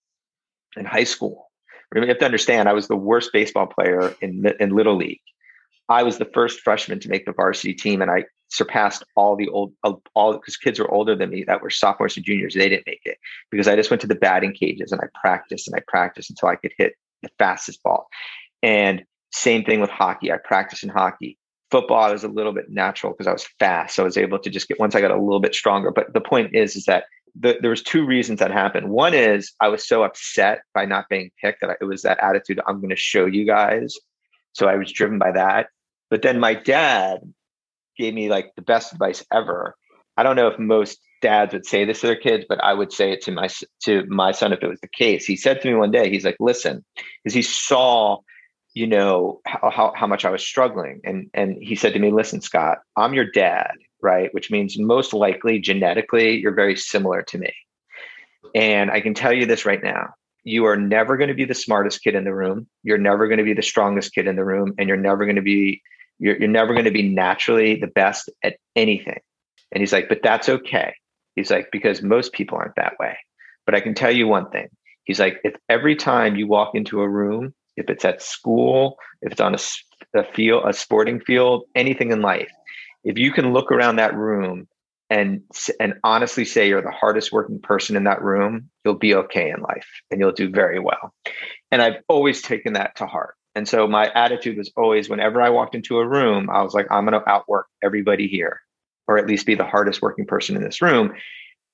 in 0.75 0.85
high 0.85 1.03
school, 1.03 1.49
you 1.95 2.05
have 2.05 2.17
to 2.19 2.25
understand, 2.25 2.67
I 2.67 2.73
was 2.73 2.87
the 2.87 2.95
worst 2.95 3.31
baseball 3.31 3.67
player 3.67 4.13
in, 4.21 4.45
in 4.59 4.71
Little 4.71 4.97
League. 4.97 5.21
I 5.89 6.03
was 6.03 6.17
the 6.17 6.29
first 6.33 6.59
freshman 6.61 6.99
to 6.99 7.09
make 7.09 7.25
the 7.25 7.31
varsity 7.31 7.73
team, 7.73 8.01
and 8.01 8.11
I 8.11 8.25
surpassed 8.49 9.03
all 9.15 9.35
the 9.35 9.47
old 9.49 9.73
uh, 9.83 9.93
all 10.13 10.33
because 10.33 10.57
kids 10.57 10.79
were 10.79 10.91
older 10.91 11.15
than 11.15 11.29
me 11.29 11.43
that 11.45 11.61
were 11.61 11.69
sophomores 11.69 12.17
and 12.17 12.25
juniors. 12.25 12.53
They 12.53 12.69
didn't 12.69 12.87
make 12.87 13.01
it 13.05 13.17
because 13.51 13.67
I 13.67 13.75
just 13.75 13.89
went 13.89 14.01
to 14.01 14.07
the 14.07 14.15
batting 14.15 14.53
cages 14.53 14.91
and 14.91 15.01
I 15.01 15.07
practiced 15.19 15.67
and 15.67 15.75
I 15.75 15.83
practiced 15.87 16.29
until 16.29 16.49
I 16.49 16.55
could 16.55 16.73
hit 16.77 16.93
the 17.23 17.29
fastest 17.39 17.81
ball. 17.83 18.07
And 18.61 19.03
same 19.31 19.63
thing 19.63 19.81
with 19.81 19.89
hockey. 19.89 20.31
I 20.31 20.37
practiced 20.37 20.83
in 20.83 20.89
hockey. 20.89 21.37
Football 21.69 22.03
I 22.03 22.11
was 22.11 22.23
a 22.23 22.29
little 22.29 22.53
bit 22.53 22.69
natural 22.69 23.11
because 23.11 23.27
I 23.27 23.33
was 23.33 23.47
fast, 23.59 23.95
so 23.95 24.03
I 24.03 24.05
was 24.05 24.17
able 24.17 24.39
to 24.39 24.49
just 24.49 24.67
get 24.67 24.79
once 24.79 24.95
I 24.95 25.01
got 25.01 25.11
a 25.11 25.21
little 25.21 25.41
bit 25.41 25.53
stronger. 25.53 25.91
But 25.91 26.13
the 26.13 26.21
point 26.21 26.55
is, 26.55 26.75
is 26.75 26.85
that 26.85 27.05
the, 27.39 27.57
there 27.61 27.69
was 27.69 27.83
two 27.83 28.05
reasons 28.05 28.39
that 28.39 28.51
happened. 28.51 28.89
One 28.89 29.13
is 29.13 29.53
I 29.59 29.67
was 29.67 29.87
so 29.87 30.03
upset 30.03 30.61
by 30.73 30.85
not 30.85 31.09
being 31.09 31.29
picked 31.41 31.61
that 31.61 31.69
I, 31.69 31.75
it 31.81 31.85
was 31.85 32.03
that 32.03 32.23
attitude. 32.23 32.59
I'm 32.67 32.79
going 32.79 32.89
to 32.89 32.95
show 32.95 33.25
you 33.25 33.45
guys. 33.45 33.95
So 34.53 34.67
I 34.67 34.75
was 34.75 34.91
driven 34.91 35.19
by 35.19 35.31
that. 35.33 35.67
But 36.09 36.21
then 36.21 36.39
my 36.39 36.53
dad 36.53 37.19
gave 37.97 38.13
me 38.13 38.29
like 38.29 38.53
the 38.55 38.61
best 38.61 38.93
advice 38.93 39.23
ever. 39.31 39.75
I 40.15 40.23
don't 40.23 40.35
know 40.35 40.47
if 40.47 40.57
most 40.57 40.99
dads 41.21 41.53
would 41.53 41.65
say 41.65 41.85
this 41.85 42.01
to 42.01 42.07
their 42.07 42.15
kids, 42.15 42.45
but 42.47 42.63
I 42.63 42.73
would 42.73 42.91
say 42.91 43.11
it 43.11 43.21
to 43.23 43.31
my 43.31 43.49
to 43.83 44.05
my 44.07 44.31
son 44.31 44.53
if 44.53 44.63
it 44.63 44.67
was 44.67 44.79
the 44.79 44.87
case. 44.87 45.25
He 45.25 45.35
said 45.35 45.61
to 45.61 45.67
me 45.67 45.75
one 45.75 45.91
day, 45.91 46.09
he's 46.09 46.25
like, 46.25 46.37
"Listen," 46.39 46.83
because 47.23 47.35
he 47.35 47.41
saw, 47.41 48.17
you 48.77 48.85
know, 48.85 49.41
how, 49.45 49.71
how 49.71 49.93
how 49.95 50.05
much 50.05 50.23
I 50.23 50.29
was 50.29 50.43
struggling, 50.43 51.01
and 51.03 51.31
and 51.33 51.57
he 51.59 51.75
said 51.75 51.93
to 51.93 51.99
me, 51.99 52.11
"Listen, 52.11 52.41
Scott, 52.41 52.77
I'm 52.95 53.15
your 53.15 53.25
dad, 53.31 53.71
right? 54.03 54.31
Which 54.33 54.51
means 54.51 54.77
most 54.77 55.13
likely 55.13 55.59
genetically 55.59 56.37
you're 56.37 56.53
very 56.53 56.75
similar 56.75 57.23
to 57.23 57.39
me, 57.39 57.51
and 58.53 58.91
I 58.91 59.01
can 59.01 59.15
tell 59.15 59.33
you 59.33 59.47
this 59.47 59.65
right 59.65 59.81
now." 59.83 60.13
You 60.43 60.65
are 60.67 60.77
never 60.77 61.17
going 61.17 61.27
to 61.27 61.33
be 61.33 61.43
the 61.43 61.53
smartest 61.53 62.03
kid 62.03 62.15
in 62.15 62.23
the 62.23 62.33
room. 62.33 62.67
You're 62.81 62.97
never 62.97 63.27
going 63.27 63.39
to 63.39 63.43
be 63.43 63.53
the 63.53 63.61
strongest 63.61 64.13
kid 64.13 64.27
in 64.27 64.37
the 64.37 64.45
room, 64.45 64.75
and 64.77 64.87
you're 64.87 64.95
never 64.95 65.25
going 65.25 65.35
to 65.35 65.41
be 65.41 65.81
you're, 66.19 66.37
you're 66.37 66.47
never 66.47 66.73
going 66.73 66.85
to 66.85 66.91
be 66.91 67.09
naturally 67.09 67.75
the 67.79 67.87
best 67.87 68.29
at 68.43 68.57
anything. 68.75 69.19
And 69.71 69.81
he's 69.81 69.91
like, 69.91 70.07
but 70.07 70.21
that's 70.23 70.49
okay. 70.49 70.93
He's 71.35 71.49
like, 71.51 71.69
because 71.71 72.01
most 72.01 72.31
people 72.31 72.59
aren't 72.59 72.75
that 72.75 72.93
way. 72.99 73.17
But 73.65 73.75
I 73.75 73.81
can 73.81 73.95
tell 73.95 74.11
you 74.11 74.27
one 74.27 74.49
thing. 74.49 74.67
He's 75.03 75.19
like, 75.19 75.39
if 75.43 75.55
every 75.67 75.95
time 75.95 76.35
you 76.35 76.47
walk 76.47 76.75
into 76.75 77.01
a 77.01 77.09
room, 77.09 77.53
if 77.77 77.89
it's 77.89 78.03
at 78.03 78.21
school, 78.21 78.97
if 79.21 79.31
it's 79.31 79.41
on 79.41 79.55
a, 79.55 80.19
a 80.19 80.23
field, 80.33 80.63
a 80.67 80.73
sporting 80.73 81.19
field, 81.19 81.63
anything 81.75 82.11
in 82.11 82.21
life, 82.21 82.51
if 83.03 83.17
you 83.17 83.31
can 83.31 83.53
look 83.53 83.71
around 83.71 83.95
that 83.97 84.15
room 84.15 84.67
and 85.09 85.41
and 85.79 85.93
honestly 86.03 86.43
say 86.43 86.67
you're 86.67 86.81
the 86.81 86.91
hardest 86.91 87.31
working 87.31 87.61
person 87.61 87.95
in 87.95 88.03
that 88.03 88.21
room, 88.21 88.69
you'll 88.83 88.95
be 88.95 89.15
okay 89.15 89.49
in 89.49 89.61
life 89.61 89.87
and 90.11 90.19
you'll 90.19 90.33
do 90.33 90.49
very 90.49 90.79
well. 90.79 91.13
And 91.71 91.81
I've 91.81 92.01
always 92.09 92.41
taken 92.41 92.73
that 92.73 92.97
to 92.97 93.05
heart. 93.05 93.35
And 93.55 93.67
so 93.67 93.87
my 93.87 94.11
attitude 94.13 94.57
was 94.57 94.71
always 94.75 95.09
whenever 95.09 95.41
I 95.41 95.49
walked 95.49 95.75
into 95.75 95.97
a 95.97 96.07
room, 96.07 96.49
I 96.49 96.61
was 96.61 96.73
like, 96.73 96.87
I'm 96.91 97.05
going 97.05 97.19
to 97.19 97.29
outwork 97.29 97.67
everybody 97.83 98.27
here, 98.27 98.59
or 99.07 99.17
at 99.17 99.25
least 99.25 99.47
be 99.47 99.55
the 99.55 99.65
hardest 99.65 100.01
working 100.01 100.25
person 100.25 100.55
in 100.55 100.61
this 100.61 100.81
room. 100.81 101.13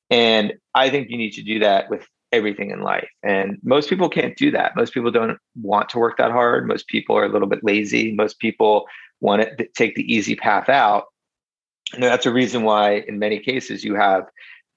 And 0.10 0.54
I 0.76 0.90
think 0.90 1.10
you 1.10 1.18
need 1.18 1.34
to 1.34 1.44
do 1.44 1.60
that 1.60 1.90
with 1.90 2.08
everything 2.34 2.72
in 2.72 2.82
life. 2.82 3.08
And 3.24 3.58
most 3.64 3.90
people 3.90 4.10
can't 4.10 4.36
do 4.36 4.52
that. 4.52 4.76
Most 4.76 4.94
people 4.94 5.12
don't 5.12 5.38
want 5.62 5.90
to 5.90 6.00
work 6.00 6.18
that 6.18 6.32
hard. 6.32 6.68
Most 6.68 6.88
people 6.88 7.18
are 7.18 7.26
a 7.26 7.30
little 7.30 7.48
bit 7.48 7.64
lazy. 7.64 8.14
Most 8.14 8.40
people 8.40 8.86
want 9.22 9.42
to 9.42 9.68
take 9.78 9.96
the 9.96 10.14
easy 10.14 10.36
path 10.36 10.68
out. 10.68 11.06
And 11.94 12.04
that's 12.04 12.26
a 12.26 12.34
reason 12.34 12.64
why, 12.64 13.04
in 13.08 13.20
many 13.20 13.40
cases, 13.40 13.84
you 13.84 13.96
have 13.96 14.24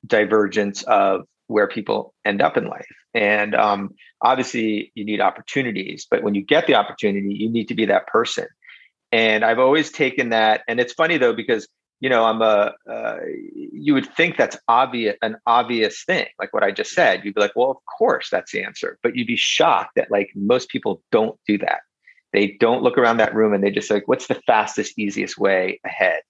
divergence 0.06 0.82
of 0.84 1.22
where 1.48 1.66
people 1.66 2.14
end 2.24 2.42
up 2.42 2.56
in 2.56 2.66
life. 2.66 2.86
And 3.14 3.54
um, 3.54 3.94
obviously, 4.20 4.92
you 4.94 5.04
need 5.04 5.20
opportunities, 5.20 6.06
but 6.10 6.22
when 6.22 6.34
you 6.34 6.42
get 6.42 6.66
the 6.66 6.74
opportunity, 6.74 7.34
you 7.34 7.48
need 7.48 7.68
to 7.68 7.74
be 7.74 7.86
that 7.86 8.06
person. 8.08 8.46
And 9.12 9.44
I've 9.44 9.58
always 9.58 9.90
taken 9.90 10.30
that. 10.30 10.62
And 10.68 10.78
it's 10.80 10.92
funny 10.92 11.16
though, 11.16 11.32
because 11.32 11.66
you 12.00 12.10
know, 12.10 12.24
I'm 12.24 12.42
a. 12.42 12.74
Uh, 12.88 13.18
you 13.24 13.94
would 13.94 14.12
think 14.14 14.36
that's 14.36 14.56
obvious, 14.68 15.16
an 15.22 15.36
obvious 15.46 16.04
thing, 16.04 16.26
like 16.38 16.52
what 16.52 16.62
I 16.62 16.70
just 16.70 16.92
said. 16.92 17.24
You'd 17.24 17.34
be 17.34 17.40
like, 17.40 17.56
well, 17.56 17.70
of 17.70 17.78
course, 17.98 18.28
that's 18.30 18.52
the 18.52 18.62
answer. 18.62 18.98
But 19.02 19.16
you'd 19.16 19.26
be 19.26 19.36
shocked 19.36 19.92
that 19.96 20.10
like 20.10 20.30
most 20.34 20.68
people 20.68 21.02
don't 21.10 21.38
do 21.46 21.58
that. 21.58 21.80
They 22.32 22.56
don't 22.60 22.82
look 22.82 22.98
around 22.98 23.16
that 23.18 23.34
room 23.34 23.54
and 23.54 23.64
they 23.64 23.70
just 23.70 23.90
like, 23.90 24.06
what's 24.08 24.26
the 24.26 24.40
fastest, 24.46 24.98
easiest 24.98 25.38
way 25.38 25.80
ahead? 25.84 26.20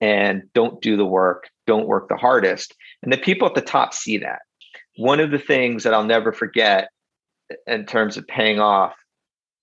And 0.00 0.44
don't 0.54 0.80
do 0.80 0.96
the 0.96 1.04
work, 1.04 1.48
don't 1.66 1.88
work 1.88 2.08
the 2.08 2.16
hardest. 2.16 2.74
And 3.02 3.12
the 3.12 3.18
people 3.18 3.48
at 3.48 3.56
the 3.56 3.60
top 3.60 3.92
see 3.94 4.18
that 4.18 4.40
one 4.96 5.20
of 5.20 5.30
the 5.30 5.38
things 5.38 5.84
that 5.84 5.94
I'll 5.94 6.04
never 6.04 6.32
forget 6.32 6.90
in 7.66 7.86
terms 7.86 8.16
of 8.16 8.26
paying 8.26 8.60
off, 8.60 8.94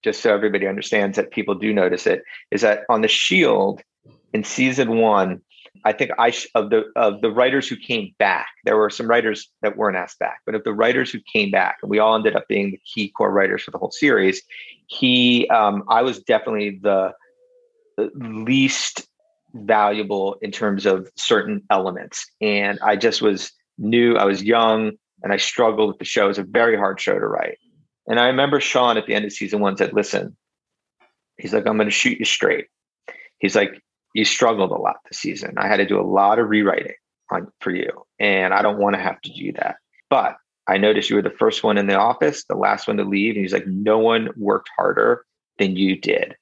just 0.04 0.22
so 0.22 0.34
everybody 0.34 0.68
understands 0.68 1.18
that 1.18 1.32
people 1.32 1.56
do 1.56 1.74
notice 1.74 2.08
it, 2.08 2.24
is 2.52 2.62
that 2.62 2.84
on 2.90 3.02
the 3.02 3.08
Shield 3.08 3.82
in 4.34 4.44
season 4.44 4.98
one, 4.98 5.42
I 5.86 5.94
think 5.94 6.12
I 6.18 6.34
of 6.56 6.72
the 6.72 6.86
of 6.96 7.22
the 7.22 7.32
writers 7.32 7.68
who 7.68 7.76
came 7.76 8.14
back, 8.18 8.48
there 8.64 8.76
were 8.76 8.90
some 8.90 9.08
writers 9.08 9.50
that 9.62 9.78
weren't 9.78 9.96
asked 9.96 10.20
back, 10.20 10.40
but 10.46 10.56
of 10.56 10.64
the 10.64 10.74
writers 10.74 11.12
who 11.12 11.20
came 11.32 11.52
back, 11.52 11.78
and 11.82 11.90
we 11.90 12.00
all 12.00 12.16
ended 12.16 12.36
up 12.36 12.48
being 12.48 12.72
the 12.72 12.82
key 12.92 13.10
core 13.10 13.32
writers 13.32 13.64
for 13.64 13.72
the 13.72 13.78
whole 13.78 13.92
series. 13.92 14.42
He, 14.88 15.48
um, 15.50 15.84
I 15.88 16.02
was 16.02 16.20
definitely 16.20 16.80
the 16.82 17.14
least 18.16 19.08
valuable 19.54 20.38
in 20.42 20.52
terms 20.52 20.86
of 20.86 21.10
certain 21.16 21.62
elements, 21.70 22.26
and 22.42 22.80
I 22.82 22.96
just 22.96 23.22
was 23.22 23.52
new. 23.78 24.16
I 24.16 24.26
was 24.26 24.44
young 24.44 24.94
and 25.24 25.32
I 25.32 25.38
struggled 25.38 25.90
with 25.90 26.00
the 26.00 26.06
show. 26.06 26.26
It 26.26 26.30
was 26.30 26.38
a 26.40 26.44
very 26.44 26.78
hard 26.78 27.00
show 27.00 27.18
to 27.18 27.28
write. 27.28 27.58
And 28.08 28.20
I 28.20 28.28
remember 28.28 28.60
Shawn 28.60 28.98
at 28.98 29.06
the 29.06 29.16
end 29.16 29.26
of 29.26 29.32
season 29.32 29.60
one 29.60 29.78
said, 29.78 29.94
Listen, 29.94 30.36
he's 31.38 31.54
like, 31.54 31.66
I'm 31.68 31.78
going 31.78 31.88
to 31.88 31.92
shoot 31.92 32.20
you 32.20 32.26
straight. 32.26 32.68
He's 33.40 33.56
like, 33.56 33.82
You 34.16 34.24
struggled 34.24 34.72
a 34.72 34.76
lot 34.76 34.96
this 35.10 35.20
season. 35.20 35.56
I 35.58 35.68
had 35.68 35.78
to 35.78 35.86
do 35.86 36.00
a 36.00 36.04
lot 36.04 36.40
of 36.40 36.50
rewriting 36.50 36.96
on, 37.30 37.52
for 37.60 37.72
you. 37.72 37.90
And 38.18 38.54
I 38.54 38.62
don't 38.62 38.80
want 38.80 38.96
to 38.96 39.02
have 39.02 39.20
to 39.22 39.30
do 39.30 39.52
that. 39.54 39.76
But 40.10 40.38
I 40.68 40.78
noticed 40.78 41.10
you 41.10 41.18
were 41.18 41.22
the 41.22 41.30
first 41.30 41.64
one 41.64 41.78
in 41.78 41.88
the 41.88 42.00
office, 42.00 42.46
the 42.46 42.56
last 42.56 42.88
one 42.88 42.98
to 42.98 43.04
leave. 43.04 43.36
And 43.36 43.44
he's 43.44 43.54
like, 43.54 43.68
No 43.68 44.00
one 44.00 44.30
worked 44.38 44.70
harder 44.76 45.26
than 45.60 45.76
you 45.76 46.00
did. 46.00 46.36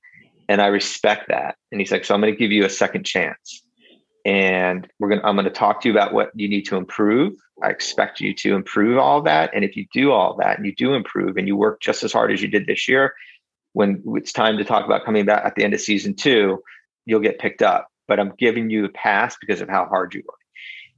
And 0.48 0.62
I 0.62 0.68
respect 0.68 1.30
that. 1.30 1.56
And 1.72 1.82
he's 1.82 1.92
like, 1.92 2.06
So 2.06 2.14
I'm 2.14 2.22
going 2.22 2.32
to 2.32 2.40
give 2.40 2.52
you 2.52 2.64
a 2.64 2.70
second 2.70 3.06
chance 3.06 3.64
and 4.26 4.88
we're 5.00 5.10
going 5.10 5.20
to 5.20 5.28
i'm 5.28 5.36
going 5.36 5.46
to 5.46 5.52
talk 5.52 5.82
to 5.82 5.90
you 5.90 5.94
about 5.94 6.14
what 6.14 6.32
you 6.36 6.48
need 6.48 6.64
to 6.64 6.78
improve 6.78 7.34
i 7.62 7.70
expect 7.70 8.20
you 8.20 8.34
to 8.34 8.56
improve 8.56 8.98
all 8.98 9.22
that 9.22 9.50
and 9.54 9.66
if 9.66 9.76
you 9.76 9.86
do 9.94 10.12
all 10.12 10.36
that 10.36 10.58
and 10.58 10.66
you 10.66 10.74
do 10.76 10.94
improve 10.94 11.38
and 11.38 11.48
you 11.48 11.56
work 11.56 11.82
just 11.82 12.04
as 12.04 12.14
hard 12.14 12.32
as 12.32 12.42
you 12.42 12.48
did 12.48 12.66
this 12.66 12.88
year 12.88 13.14
when 13.74 14.02
it's 14.16 14.32
time 14.32 14.58
to 14.58 14.64
talk 14.64 14.86
about 14.86 15.04
coming 15.04 15.26
back 15.26 15.44
at 15.44 15.56
the 15.56 15.64
end 15.64 15.74
of 15.74 15.82
season 15.82 16.16
two 16.16 16.62
you'll 17.06 17.20
get 17.20 17.40
picked 17.40 17.62
up 17.62 17.88
but 18.08 18.20
i'm 18.20 18.34
giving 18.38 18.70
you 18.70 18.86
a 18.86 18.90
pass 18.90 19.38
because 19.40 19.62
of 19.62 19.70
how 19.70 19.86
hard 19.86 20.14
you 20.14 20.22
work 20.28 20.40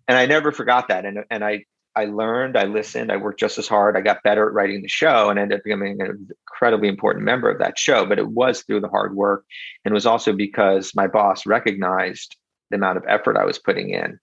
and 0.07 0.17
i 0.17 0.25
never 0.25 0.51
forgot 0.51 0.87
that 0.87 1.05
and, 1.05 1.19
and 1.29 1.43
i 1.43 1.63
i 1.95 2.05
learned 2.05 2.57
i 2.57 2.65
listened 2.65 3.11
i 3.11 3.17
worked 3.17 3.39
just 3.39 3.57
as 3.57 3.67
hard 3.67 3.97
i 3.97 4.01
got 4.01 4.23
better 4.23 4.47
at 4.47 4.53
writing 4.53 4.81
the 4.81 4.87
show 4.87 5.29
and 5.29 5.39
ended 5.39 5.59
up 5.59 5.63
becoming 5.63 6.01
an 6.01 6.27
incredibly 6.47 6.87
important 6.87 7.23
member 7.23 7.49
of 7.49 7.59
that 7.59 7.77
show 7.77 8.05
but 8.05 8.19
it 8.19 8.27
was 8.27 8.61
through 8.63 8.81
the 8.81 8.89
hard 8.89 9.15
work 9.15 9.45
and 9.83 9.91
it 9.91 9.95
was 9.95 10.05
also 10.05 10.33
because 10.33 10.93
my 10.95 11.07
boss 11.07 11.45
recognized 11.45 12.35
the 12.69 12.75
amount 12.75 12.97
of 12.97 13.03
effort 13.07 13.37
I 13.37 13.45
was 13.45 13.59
putting 13.59 13.91
in. 13.91 14.19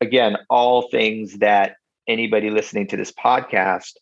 Again, 0.00 0.36
all 0.50 0.88
things 0.90 1.38
that 1.38 1.76
anybody 2.08 2.50
listening 2.50 2.88
to 2.88 2.96
this 2.96 3.12
podcast 3.12 3.92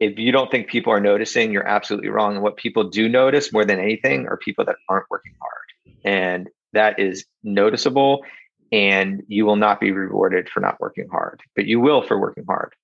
if 0.00 0.16
you 0.16 0.30
don't 0.30 0.48
think 0.48 0.68
people 0.68 0.92
are 0.92 1.00
noticing, 1.00 1.50
you're 1.50 1.66
absolutely 1.66 2.08
wrong. 2.08 2.34
And 2.34 2.42
what 2.44 2.56
people 2.56 2.84
do 2.84 3.08
notice 3.08 3.52
more 3.52 3.64
than 3.64 3.80
anything 3.80 4.28
are 4.28 4.36
people 4.36 4.64
that 4.66 4.76
aren't 4.88 5.10
working 5.10 5.32
hard. 5.40 5.57
And 6.04 6.48
that 6.72 6.98
is 6.98 7.24
noticeable. 7.42 8.24
And 8.70 9.22
you 9.28 9.46
will 9.46 9.56
not 9.56 9.80
be 9.80 9.92
rewarded 9.92 10.48
for 10.48 10.60
not 10.60 10.80
working 10.80 11.08
hard, 11.10 11.40
but 11.56 11.66
you 11.66 11.80
will 11.80 12.02
for 12.02 12.18
working 12.18 12.44
hard. 12.46 12.74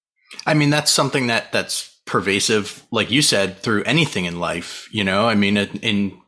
I 0.46 0.54
mean, 0.54 0.70
that's 0.70 0.90
something 0.90 1.26
that 1.26 1.52
that's 1.52 1.99
pervasive, 2.06 2.84
like 2.90 3.11
you 3.11 3.23
said, 3.23 3.58
through 3.58 3.84
anything 3.84 4.25
in 4.25 4.40
life. 4.40 4.88
You 4.90 5.04
know, 5.04 5.28
I 5.28 5.34
mean, 5.34 5.56
in 5.56 6.18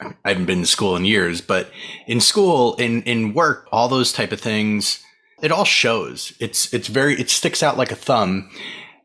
I 0.00 0.28
haven't 0.30 0.46
been 0.46 0.60
to 0.60 0.66
school 0.66 0.96
in 0.96 1.04
years, 1.04 1.40
but 1.40 1.70
in 2.06 2.20
school, 2.20 2.76
in 2.76 3.02
in 3.02 3.34
work, 3.34 3.68
all 3.72 3.88
those 3.88 4.12
type 4.12 4.32
of 4.32 4.40
things, 4.40 5.02
it 5.42 5.52
all 5.52 5.64
shows. 5.64 6.32
It's 6.40 6.72
it's 6.72 6.88
very 6.88 7.18
it 7.18 7.30
sticks 7.30 7.62
out 7.62 7.76
like 7.76 7.90
a 7.90 7.96
thumb, 7.96 8.50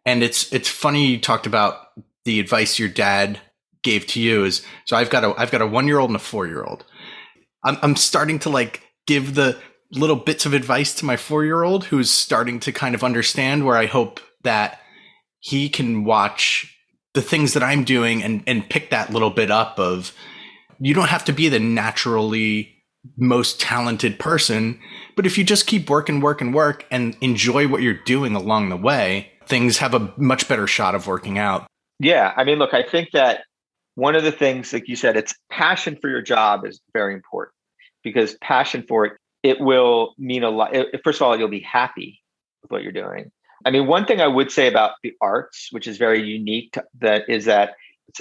and 0.05 0.23
it's 0.23 0.51
it's 0.53 0.69
funny 0.69 1.07
you 1.07 1.19
talked 1.19 1.47
about 1.47 1.91
the 2.25 2.39
advice 2.39 2.79
your 2.79 2.89
dad 2.89 3.39
gave 3.81 4.07
to 4.07 4.19
you 4.21 4.45
is 4.45 4.65
so 4.85 4.95
I've 4.95 5.09
got 5.09 5.23
a 5.23 5.33
I've 5.37 5.51
got 5.51 5.61
a 5.61 5.67
one 5.67 5.87
year 5.87 5.99
old 5.99 6.09
and 6.09 6.15
a 6.15 6.19
four 6.19 6.47
year 6.47 6.63
old. 6.63 6.85
I'm 7.63 7.77
I'm 7.81 7.95
starting 7.95 8.39
to 8.39 8.49
like 8.49 8.81
give 9.07 9.35
the 9.35 9.57
little 9.91 10.15
bits 10.15 10.45
of 10.45 10.53
advice 10.53 10.93
to 10.95 11.05
my 11.05 11.17
four 11.17 11.45
year 11.45 11.63
old 11.63 11.85
who's 11.85 12.09
starting 12.09 12.59
to 12.61 12.71
kind 12.71 12.95
of 12.95 13.03
understand 13.03 13.65
where 13.65 13.77
I 13.77 13.85
hope 13.85 14.19
that 14.43 14.79
he 15.39 15.69
can 15.69 16.03
watch 16.03 16.77
the 17.13 17.21
things 17.21 17.53
that 17.53 17.63
I'm 17.63 17.83
doing 17.83 18.23
and 18.23 18.43
and 18.47 18.67
pick 18.69 18.89
that 18.89 19.11
little 19.11 19.29
bit 19.29 19.51
up 19.51 19.79
of 19.79 20.13
you 20.79 20.93
don't 20.93 21.09
have 21.09 21.25
to 21.25 21.33
be 21.33 21.49
the 21.49 21.59
naturally 21.59 22.73
most 23.17 23.59
talented 23.59 24.17
person, 24.17 24.79
but 25.15 25.25
if 25.25 25.37
you 25.37 25.43
just 25.43 25.67
keep 25.67 25.89
working, 25.89 26.21
work 26.21 26.41
and 26.41 26.53
work 26.53 26.85
and 26.89 27.17
enjoy 27.21 27.67
what 27.67 27.81
you're 27.81 27.93
doing 27.93 28.35
along 28.35 28.69
the 28.69 28.77
way, 28.77 29.31
things 29.45 29.77
have 29.77 29.93
a 29.93 30.13
much 30.17 30.47
better 30.47 30.67
shot 30.67 30.95
of 30.95 31.05
working 31.05 31.37
out. 31.37 31.67
Yeah. 31.99 32.33
I 32.35 32.43
mean, 32.43 32.59
look, 32.59 32.73
I 32.73 32.83
think 32.83 33.11
that 33.11 33.43
one 33.95 34.15
of 34.15 34.23
the 34.23 34.31
things, 34.31 34.73
like 34.73 34.87
you 34.87 34.95
said, 34.95 35.17
it's 35.17 35.35
passion 35.51 35.97
for 36.01 36.09
your 36.09 36.21
job 36.21 36.65
is 36.65 36.79
very 36.93 37.13
important 37.13 37.52
because 38.03 38.35
passion 38.41 38.83
for 38.87 39.05
it, 39.05 39.13
it 39.43 39.59
will 39.59 40.13
mean 40.17 40.43
a 40.43 40.49
lot. 40.49 40.75
First 41.03 41.21
of 41.21 41.27
all, 41.27 41.37
you'll 41.37 41.47
be 41.47 41.59
happy 41.59 42.21
with 42.61 42.71
what 42.71 42.83
you're 42.83 42.91
doing. 42.91 43.31
I 43.65 43.71
mean, 43.71 43.87
one 43.87 44.05
thing 44.05 44.21
I 44.21 44.27
would 44.27 44.51
say 44.51 44.67
about 44.67 44.93
the 45.03 45.13
arts, 45.21 45.69
which 45.71 45.87
is 45.87 45.97
very 45.97 46.21
unique, 46.21 46.73
to, 46.73 46.83
that 46.99 47.29
is 47.29 47.45
that 47.45 47.75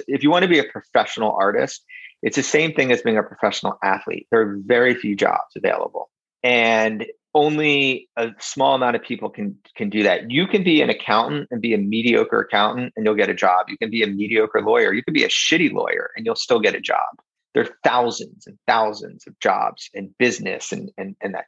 if 0.07 0.23
you 0.23 0.31
want 0.31 0.45
to 0.45 0.49
be 0.49 0.59
a 0.59 0.65
professional 0.65 1.33
artist, 1.33 1.85
it's 2.23 2.37
the 2.37 2.43
same 2.43 2.73
thing 2.73 2.93
as 2.93 3.03
being 3.03 3.19
a 3.19 3.23
professional 3.23 3.79
athlete. 3.83 4.29
There 4.31 4.41
are 4.41 4.57
very 4.65 4.95
few 4.95 5.17
jobs 5.17 5.57
available. 5.57 6.11
And 6.45 7.07
only 7.35 8.09
a 8.17 8.31
small 8.39 8.75
amount 8.75 8.97
of 8.97 9.03
people 9.03 9.31
can 9.31 9.57
can 9.75 9.89
do 9.89 10.03
that. 10.03 10.31
You 10.31 10.47
can 10.47 10.63
be 10.63 10.83
an 10.83 10.91
accountant 10.91 11.49
and 11.51 11.61
be 11.61 11.73
a 11.73 11.79
mediocre 11.79 12.41
accountant 12.41 12.93
and 12.97 13.05
you'll 13.07 13.15
get 13.15 13.31
a 13.31 13.35
job. 13.35 13.67
You 13.69 13.79
can 13.79 13.91
be 13.91 14.03
a 14.03 14.07
mediocre 14.07 14.61
lawyer. 14.61 14.93
You 14.93 15.03
can 15.03 15.15
be 15.15 15.25
a 15.25 15.29
shitty 15.29 15.73
lawyer 15.73 16.11
and 16.17 16.27
you'll 16.27 16.37
still 16.37 16.61
get 16.61 16.75
a 16.75 16.81
job. 16.81 17.19
There 17.55 17.65
are 17.65 17.77
thousands 17.85 18.47
and 18.47 18.59
thousands 18.67 19.27
of 19.27 19.39
jobs 19.41 19.91
in 19.95 20.15
business 20.19 20.73
and 20.73 20.91
and 20.97 21.17
and 21.21 21.35
that. 21.35 21.47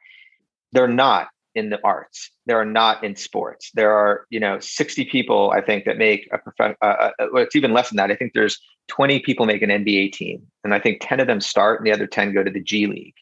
They're 0.72 0.88
not 0.88 1.28
in 1.54 1.70
the 1.70 1.78
arts. 1.84 2.30
There 2.46 2.58
are 2.58 2.64
not 2.64 3.04
in 3.04 3.14
sports. 3.14 3.70
There 3.74 3.92
are, 3.92 4.26
you 4.28 4.40
know, 4.40 4.58
60 4.58 5.04
people 5.04 5.52
I 5.52 5.60
think 5.60 5.84
that 5.84 5.98
make 5.98 6.28
a 6.32 6.38
prof- 6.38 6.76
uh, 6.82 6.84
uh, 6.84 7.10
well, 7.32 7.44
it's 7.44 7.54
even 7.54 7.72
less 7.72 7.90
than 7.90 7.96
that. 7.98 8.10
I 8.10 8.16
think 8.16 8.32
there's 8.34 8.58
20 8.88 9.20
people 9.20 9.46
make 9.46 9.62
an 9.62 9.70
NBA 9.70 10.12
team 10.12 10.42
and 10.64 10.74
I 10.74 10.80
think 10.80 10.98
10 11.00 11.20
of 11.20 11.28
them 11.28 11.40
start 11.40 11.78
and 11.78 11.86
the 11.86 11.92
other 11.92 12.08
10 12.08 12.34
go 12.34 12.42
to 12.42 12.50
the 12.50 12.60
G 12.60 12.88
League 12.88 13.14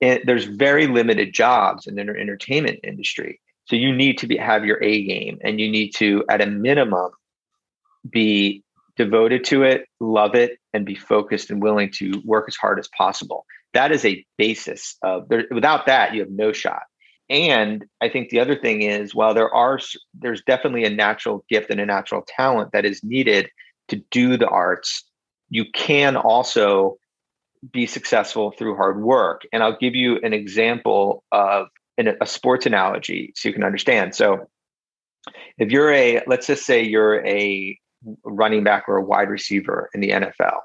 it, 0.00 0.26
there's 0.26 0.44
very 0.44 0.86
limited 0.86 1.32
jobs 1.32 1.86
in 1.86 1.94
the 1.94 2.02
entertainment 2.02 2.80
industry. 2.82 3.40
So 3.66 3.76
you 3.76 3.94
need 3.94 4.18
to 4.18 4.26
be 4.26 4.36
have 4.36 4.64
your 4.64 4.82
A 4.82 5.04
game, 5.04 5.38
and 5.42 5.60
you 5.60 5.70
need 5.70 5.92
to, 5.96 6.24
at 6.28 6.42
a 6.42 6.46
minimum, 6.46 7.12
be 8.10 8.62
devoted 8.96 9.44
to 9.44 9.62
it, 9.62 9.86
love 10.00 10.34
it, 10.34 10.58
and 10.72 10.86
be 10.86 10.94
focused 10.94 11.50
and 11.50 11.62
willing 11.62 11.90
to 11.92 12.22
work 12.24 12.44
as 12.48 12.56
hard 12.56 12.78
as 12.78 12.88
possible. 12.96 13.44
That 13.72 13.90
is 13.90 14.04
a 14.04 14.24
basis 14.38 14.96
of 15.02 15.28
there, 15.28 15.44
without 15.50 15.86
that, 15.86 16.14
you 16.14 16.20
have 16.20 16.30
no 16.30 16.52
shot. 16.52 16.82
And 17.28 17.84
I 18.00 18.08
think 18.08 18.28
the 18.28 18.40
other 18.40 18.54
thing 18.54 18.82
is, 18.82 19.14
while 19.14 19.34
there 19.34 19.52
are 19.52 19.80
there's 20.12 20.42
definitely 20.42 20.84
a 20.84 20.90
natural 20.90 21.44
gift 21.48 21.70
and 21.70 21.80
a 21.80 21.86
natural 21.86 22.22
talent 22.26 22.72
that 22.72 22.84
is 22.84 23.02
needed 23.02 23.48
to 23.88 23.96
do 24.10 24.36
the 24.36 24.48
arts, 24.48 25.04
you 25.48 25.64
can 25.74 26.16
also 26.16 26.98
be 27.72 27.86
successful 27.86 28.50
through 28.50 28.76
hard 28.76 29.02
work. 29.02 29.42
And 29.52 29.62
I'll 29.62 29.78
give 29.78 29.94
you 29.94 30.18
an 30.22 30.34
example 30.34 31.24
of 31.32 31.68
an, 31.96 32.16
a 32.20 32.26
sports 32.26 32.66
analogy 32.66 33.32
so 33.34 33.48
you 33.48 33.54
can 33.54 33.64
understand. 33.64 34.14
So 34.14 34.48
if 35.56 35.70
you're 35.70 35.92
a, 35.92 36.22
let's 36.26 36.46
just 36.46 36.66
say 36.66 36.82
you're 36.82 37.24
a 37.26 37.78
running 38.24 38.64
back 38.64 38.84
or 38.88 38.96
a 38.96 39.02
wide 39.02 39.28
receiver 39.28 39.90
in 39.94 40.00
the 40.00 40.10
NFL, 40.10 40.60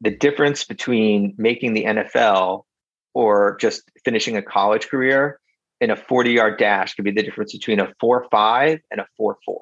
the 0.00 0.10
difference 0.10 0.64
between 0.64 1.34
making 1.36 1.74
the 1.74 1.84
NFL 1.84 2.64
or 3.14 3.56
just 3.60 3.82
finishing 4.04 4.36
a 4.36 4.42
college 4.42 4.88
career 4.88 5.40
in 5.80 5.90
a 5.90 5.96
40 5.96 6.32
yard 6.32 6.58
dash 6.58 6.94
could 6.94 7.04
be 7.04 7.10
the 7.10 7.22
difference 7.22 7.52
between 7.52 7.80
a 7.80 7.92
4 8.00 8.26
5 8.30 8.80
and 8.90 9.00
a 9.00 9.06
4 9.16 9.36
4. 9.44 9.58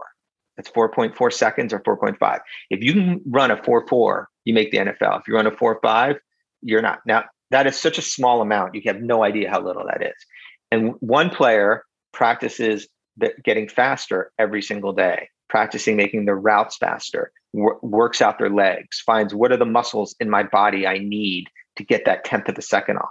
That's 0.57 0.71
4.4 0.71 1.33
seconds 1.33 1.73
or 1.73 1.81
4.5. 1.81 2.40
If 2.71 2.83
you 2.83 2.92
can 2.92 3.21
run 3.27 3.53
a 3.53 3.62
4 3.62 3.87
4, 3.87 4.29
you 4.44 4.55
make 4.55 4.73
the 4.73 4.79
NFL. 4.79 5.21
If 5.21 5.29
you 5.29 5.35
run 5.35 5.47
a 5.47 5.57
4 5.57 5.79
5, 5.81 6.16
you're 6.62 6.83
not. 6.83 6.99
Now, 7.07 7.25
that 7.51 7.66
is 7.66 7.77
such 7.77 7.97
a 7.99 8.03
small 8.03 8.42
amount. 8.42 8.75
You 8.75 8.83
have 8.87 9.01
no 9.01 9.23
idea 9.23 9.51
how 9.51 9.62
little 9.62 9.85
that 9.87 10.03
is. 10.03 10.16
And 10.71 10.94
one 11.01 11.31
player 11.31 11.85
practices 12.12 12.88
getting 13.44 13.68
faster 13.68 14.33
every 14.38 14.62
single 14.62 14.92
day, 14.92 15.29
practicing 15.48 15.96
making 15.96 16.24
their 16.24 16.37
routes 16.37 16.76
faster, 16.76 17.32
wor- 17.52 17.78
works 17.82 18.20
out 18.22 18.38
their 18.38 18.50
legs, 18.50 19.00
finds 19.00 19.34
what 19.34 19.52
are 19.52 19.56
the 19.56 19.64
muscles 19.64 20.14
in 20.20 20.30
my 20.30 20.42
body 20.42 20.87
I 20.87 20.98
need 20.98 21.46
to 21.76 21.84
get 21.84 22.04
that 22.04 22.24
tenth 22.24 22.48
of 22.48 22.58
a 22.58 22.62
second 22.62 22.98
off. 22.98 23.08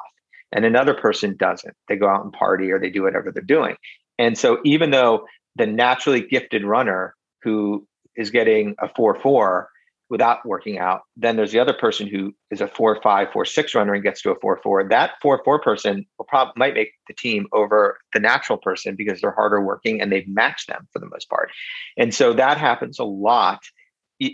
And 0.52 0.64
another 0.66 0.94
person 0.94 1.36
doesn't. 1.38 1.76
They 1.88 1.98
go 1.98 2.08
out 2.08 2.24
and 2.24 2.34
party 2.34 2.72
or 2.72 2.80
they 2.80 2.90
do 2.90 3.04
whatever 3.04 3.32
they're 3.32 3.44
doing. 3.44 3.76
And 4.18 4.38
so, 4.38 4.60
even 4.64 4.92
though 4.92 5.26
the 5.56 5.68
naturally 5.68 6.22
gifted 6.22 6.64
runner 6.64 7.16
who 7.44 7.86
is 8.16 8.32
getting 8.32 8.76
a 8.80 8.88
4 8.88 9.16
4 9.16 9.70
without 10.10 10.46
working 10.46 10.80
out. 10.80 11.02
Then 11.18 11.36
there's 11.36 11.52
the 11.52 11.60
other 11.60 11.74
person 11.74 12.08
who 12.08 12.34
is 12.50 12.62
a 12.62 12.68
four 12.68 13.00
five, 13.02 13.32
four 13.32 13.46
six 13.46 13.76
runner 13.76 13.94
and 13.94 14.04
gets 14.04 14.22
to 14.22 14.32
a 14.32 14.40
four 14.40 14.60
four. 14.64 14.88
That 14.88 15.12
four 15.22 15.42
four 15.44 15.62
person 15.62 16.06
will 16.18 16.26
probably 16.26 16.54
might 16.56 16.74
make 16.74 16.94
the 17.08 17.14
team 17.14 17.48
over 17.52 18.00
the 18.14 18.20
natural 18.20 18.58
person 18.58 18.96
because 18.96 19.20
they're 19.20 19.32
harder 19.32 19.62
working 19.62 20.02
and 20.02 20.12
they've 20.12 20.28
matched 20.28 20.68
them 20.68 20.88
for 20.94 21.00
the 21.00 21.10
most 21.10 21.30
part. 21.30 21.50
And 21.98 22.14
so 22.14 22.34
that 22.34 22.58
happens 22.58 23.00
a 23.00 23.04
lot. 23.04 23.60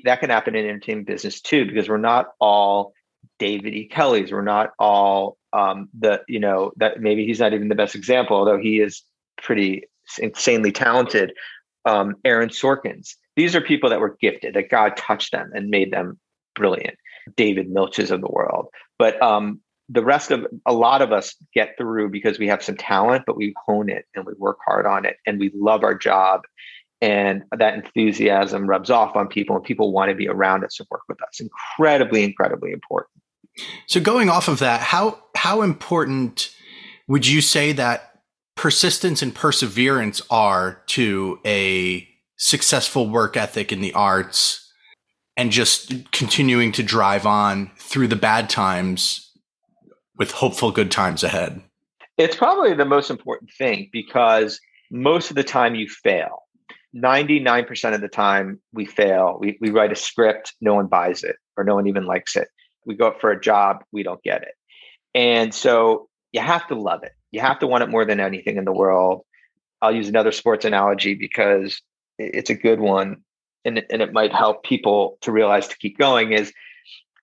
That 0.05 0.19
can 0.19 0.29
happen 0.29 0.55
in 0.55 0.65
entertainment 0.65 1.07
business 1.07 1.41
too, 1.41 1.65
because 1.65 1.89
we're 1.89 1.97
not 1.97 2.27
all 2.39 2.93
David 3.39 3.73
E. 3.73 3.87
Kelley's. 3.87 4.31
We're 4.31 4.41
not 4.41 4.71
all 4.77 5.37
um, 5.53 5.89
the, 5.97 6.21
you 6.27 6.39
know, 6.39 6.71
that 6.77 7.01
maybe 7.01 7.25
he's 7.25 7.39
not 7.39 7.53
even 7.53 7.67
the 7.67 7.75
best 7.75 7.95
example, 7.95 8.37
although 8.37 8.59
he 8.59 8.79
is 8.79 9.03
pretty 9.41 9.83
insanely 10.19 10.71
talented. 10.71 11.33
Um, 11.85 12.15
Aaron 12.23 12.49
Sorkins 12.49 13.15
these 13.35 13.55
are 13.55 13.61
people 13.61 13.89
that 13.89 13.99
were 13.99 14.17
gifted, 14.21 14.53
that 14.55 14.69
God 14.69 14.95
touched 14.97 15.31
them 15.31 15.51
and 15.53 15.69
made 15.69 15.91
them 15.91 16.19
brilliant. 16.55 16.97
David 17.35 17.73
Milches 17.73 18.11
of 18.11 18.21
the 18.21 18.27
world. 18.27 18.67
But 18.99 19.21
um, 19.21 19.61
the 19.89 20.03
rest 20.03 20.31
of 20.31 20.45
a 20.65 20.73
lot 20.73 21.01
of 21.01 21.11
us 21.11 21.35
get 21.53 21.75
through 21.77 22.09
because 22.09 22.39
we 22.39 22.47
have 22.47 22.63
some 22.63 22.75
talent, 22.75 23.23
but 23.25 23.37
we 23.37 23.53
hone 23.65 23.89
it 23.89 24.05
and 24.15 24.25
we 24.25 24.33
work 24.37 24.57
hard 24.65 24.85
on 24.85 25.05
it 25.05 25.17
and 25.25 25.39
we 25.39 25.51
love 25.55 25.83
our 25.83 25.95
job. 25.95 26.41
And 27.01 27.43
that 27.57 27.73
enthusiasm 27.73 28.65
rubs 28.65 28.89
off 28.89 29.15
on 29.15 29.27
people 29.27 29.55
and 29.57 29.65
people 29.65 29.91
want 29.91 30.09
to 30.09 30.15
be 30.15 30.27
around 30.27 30.63
us 30.63 30.79
and 30.79 30.87
work 30.89 31.01
with 31.09 31.21
us. 31.21 31.41
Incredibly, 31.41 32.23
incredibly 32.23 32.71
important. 32.71 33.09
So 33.87 33.99
going 33.99 34.29
off 34.29 34.47
of 34.47 34.59
that, 34.59 34.81
how 34.81 35.19
how 35.35 35.61
important 35.61 36.55
would 37.07 37.27
you 37.27 37.41
say 37.41 37.73
that 37.73 38.21
persistence 38.55 39.21
and 39.21 39.35
perseverance 39.35 40.21
are 40.29 40.81
to 40.87 41.39
a 41.45 42.07
successful 42.37 43.09
work 43.09 43.37
ethic 43.37 43.71
in 43.71 43.81
the 43.81 43.93
arts 43.93 44.71
and 45.37 45.51
just 45.51 46.11
continuing 46.11 46.71
to 46.73 46.83
drive 46.83 47.25
on 47.25 47.71
through 47.77 48.07
the 48.07 48.15
bad 48.15 48.49
times 48.49 49.31
with 50.17 50.31
hopeful 50.31 50.71
good 50.71 50.91
times 50.91 51.23
ahead? 51.23 51.61
It's 52.17 52.35
probably 52.35 52.73
the 52.73 52.85
most 52.85 53.09
important 53.09 53.51
thing 53.57 53.89
because 53.91 54.59
most 54.91 55.31
of 55.31 55.35
the 55.35 55.43
time 55.43 55.75
you 55.75 55.87
fail. 55.89 56.43
99% 56.95 57.95
of 57.95 58.01
the 58.01 58.07
time 58.07 58.61
we 58.71 58.85
fail. 58.85 59.37
We, 59.39 59.57
we 59.59 59.71
write 59.71 59.91
a 59.91 59.95
script, 59.95 60.53
no 60.61 60.75
one 60.75 60.85
buys 60.87 61.23
it 61.23 61.37
or 61.57 61.63
no 61.63 61.73
one 61.73 61.87
even 61.87 62.05
likes 62.05 62.35
it. 62.35 62.47
We 62.85 62.95
go 62.95 63.07
up 63.07 63.19
for 63.19 63.31
a 63.31 63.39
job, 63.39 63.83
we 63.91 64.03
don't 64.03 64.21
get 64.21 64.43
it. 64.43 64.53
And 65.15 65.53
so 65.53 66.09
you 66.31 66.41
have 66.41 66.67
to 66.67 66.75
love 66.75 67.03
it. 67.03 67.13
You 67.31 67.41
have 67.41 67.59
to 67.59 67.67
want 67.67 67.83
it 67.83 67.89
more 67.89 68.05
than 68.05 68.19
anything 68.19 68.57
in 68.57 68.65
the 68.65 68.73
world. 68.73 69.21
I'll 69.81 69.95
use 69.95 70.07
another 70.07 70.31
sports 70.31 70.65
analogy 70.65 71.15
because 71.15 71.81
it's 72.17 72.49
a 72.49 72.55
good 72.55 72.79
one 72.79 73.17
and, 73.65 73.83
and 73.89 74.01
it 74.01 74.13
might 74.13 74.33
help 74.33 74.63
people 74.63 75.17
to 75.21 75.31
realize 75.31 75.67
to 75.67 75.77
keep 75.77 75.97
going 75.97 76.31
is 76.31 76.51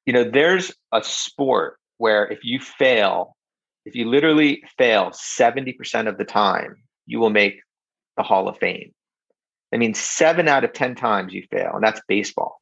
you 0.06 0.12
know 0.12 0.24
there's 0.24 0.72
a 0.92 1.02
sport 1.02 1.78
where 1.98 2.26
if 2.26 2.44
you 2.44 2.58
fail 2.60 3.36
if 3.86 3.94
you 3.94 4.08
literally 4.08 4.62
fail 4.76 5.10
70% 5.10 6.08
of 6.08 6.18
the 6.18 6.24
time 6.24 6.76
you 7.06 7.18
will 7.18 7.30
make 7.30 7.60
the 8.16 8.22
hall 8.22 8.48
of 8.48 8.58
fame 8.58 8.92
That 9.72 9.78
means 9.78 9.98
seven 9.98 10.48
out 10.48 10.64
of 10.64 10.72
10 10.72 10.94
times 10.94 11.32
you 11.32 11.44
fail, 11.50 11.72
and 11.74 11.82
that's 11.82 12.00
baseball. 12.06 12.60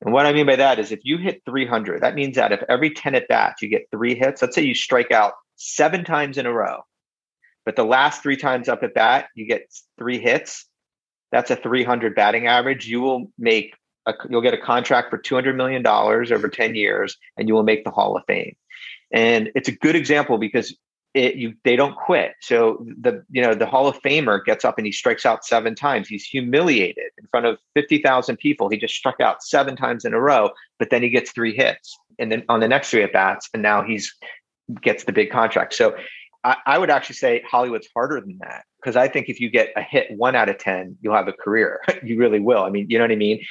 And 0.00 0.12
what 0.12 0.26
I 0.26 0.32
mean 0.32 0.46
by 0.46 0.56
that 0.56 0.78
is 0.78 0.90
if 0.90 1.00
you 1.04 1.18
hit 1.18 1.42
300, 1.46 2.02
that 2.02 2.14
means 2.14 2.36
that 2.36 2.52
if 2.52 2.62
every 2.68 2.90
10 2.90 3.14
at 3.14 3.28
bats 3.28 3.62
you 3.62 3.68
get 3.68 3.88
three 3.90 4.14
hits, 4.14 4.42
let's 4.42 4.54
say 4.54 4.62
you 4.62 4.74
strike 4.74 5.12
out 5.12 5.34
seven 5.56 6.04
times 6.04 6.38
in 6.38 6.46
a 6.46 6.52
row, 6.52 6.80
but 7.64 7.76
the 7.76 7.84
last 7.84 8.22
three 8.22 8.36
times 8.36 8.68
up 8.68 8.82
at 8.82 8.94
bat 8.94 9.28
you 9.34 9.46
get 9.46 9.72
three 9.98 10.18
hits, 10.18 10.66
that's 11.32 11.50
a 11.50 11.56
300 11.56 12.14
batting 12.14 12.46
average. 12.46 12.86
You 12.86 13.00
will 13.00 13.32
make 13.38 13.74
a, 14.06 14.14
you'll 14.28 14.42
get 14.42 14.54
a 14.54 14.58
contract 14.58 15.10
for 15.10 15.18
200 15.18 15.56
million 15.56 15.82
dollars 15.82 16.30
over 16.30 16.48
10 16.48 16.74
years, 16.74 17.16
and 17.36 17.48
you 17.48 17.54
will 17.54 17.62
make 17.62 17.84
the 17.84 17.90
Hall 17.90 18.16
of 18.16 18.22
Fame. 18.26 18.54
And 19.12 19.50
it's 19.54 19.68
a 19.68 19.72
good 19.72 19.96
example 19.96 20.38
because 20.38 20.74
it, 21.14 21.34
you, 21.36 21.54
they 21.64 21.76
don't 21.76 21.94
quit. 21.94 22.32
So 22.40 22.84
the 23.00 23.22
you 23.30 23.42
know 23.42 23.54
the 23.54 23.66
Hall 23.66 23.86
of 23.86 24.00
Famer 24.02 24.42
gets 24.44 24.64
up 24.64 24.78
and 24.78 24.86
he 24.86 24.92
strikes 24.92 25.26
out 25.26 25.44
seven 25.44 25.74
times. 25.74 26.08
He's 26.08 26.24
humiliated 26.24 27.10
in 27.18 27.26
front 27.30 27.46
of 27.46 27.58
fifty 27.74 27.98
thousand 27.98 28.38
people. 28.38 28.70
He 28.70 28.78
just 28.78 28.94
struck 28.94 29.20
out 29.20 29.42
seven 29.42 29.76
times 29.76 30.04
in 30.06 30.14
a 30.14 30.20
row, 30.20 30.50
but 30.78 30.88
then 30.90 31.02
he 31.02 31.10
gets 31.10 31.30
three 31.30 31.54
hits, 31.54 31.98
and 32.18 32.32
then 32.32 32.44
on 32.48 32.60
the 32.60 32.68
next 32.68 32.90
three 32.90 33.02
at 33.02 33.12
bats, 33.12 33.48
and 33.52 33.62
now 33.62 33.82
he's 33.82 34.14
gets 34.80 35.04
the 35.04 35.12
big 35.12 35.30
contract. 35.30 35.74
So 35.74 35.94
I, 36.44 36.56
I 36.66 36.78
would 36.78 36.90
actually 36.90 37.16
say 37.16 37.44
Hollywood's 37.48 37.88
harder 37.94 38.20
than 38.20 38.38
that 38.40 38.64
because 38.80 38.96
I 38.96 39.08
think 39.08 39.28
if 39.28 39.40
you 39.40 39.50
get 39.50 39.72
a 39.76 39.82
hit 39.82 40.08
one 40.10 40.34
out 40.34 40.48
of 40.48 40.58
ten, 40.58 40.96
you'll 41.00 41.14
have 41.14 41.28
a 41.28 41.32
career. 41.32 41.80
you 42.02 42.18
really 42.18 42.40
will. 42.40 42.62
I 42.62 42.70
mean, 42.70 42.86
you 42.88 42.98
know 42.98 43.04
what 43.04 43.12
I 43.12 43.16
mean. 43.16 43.44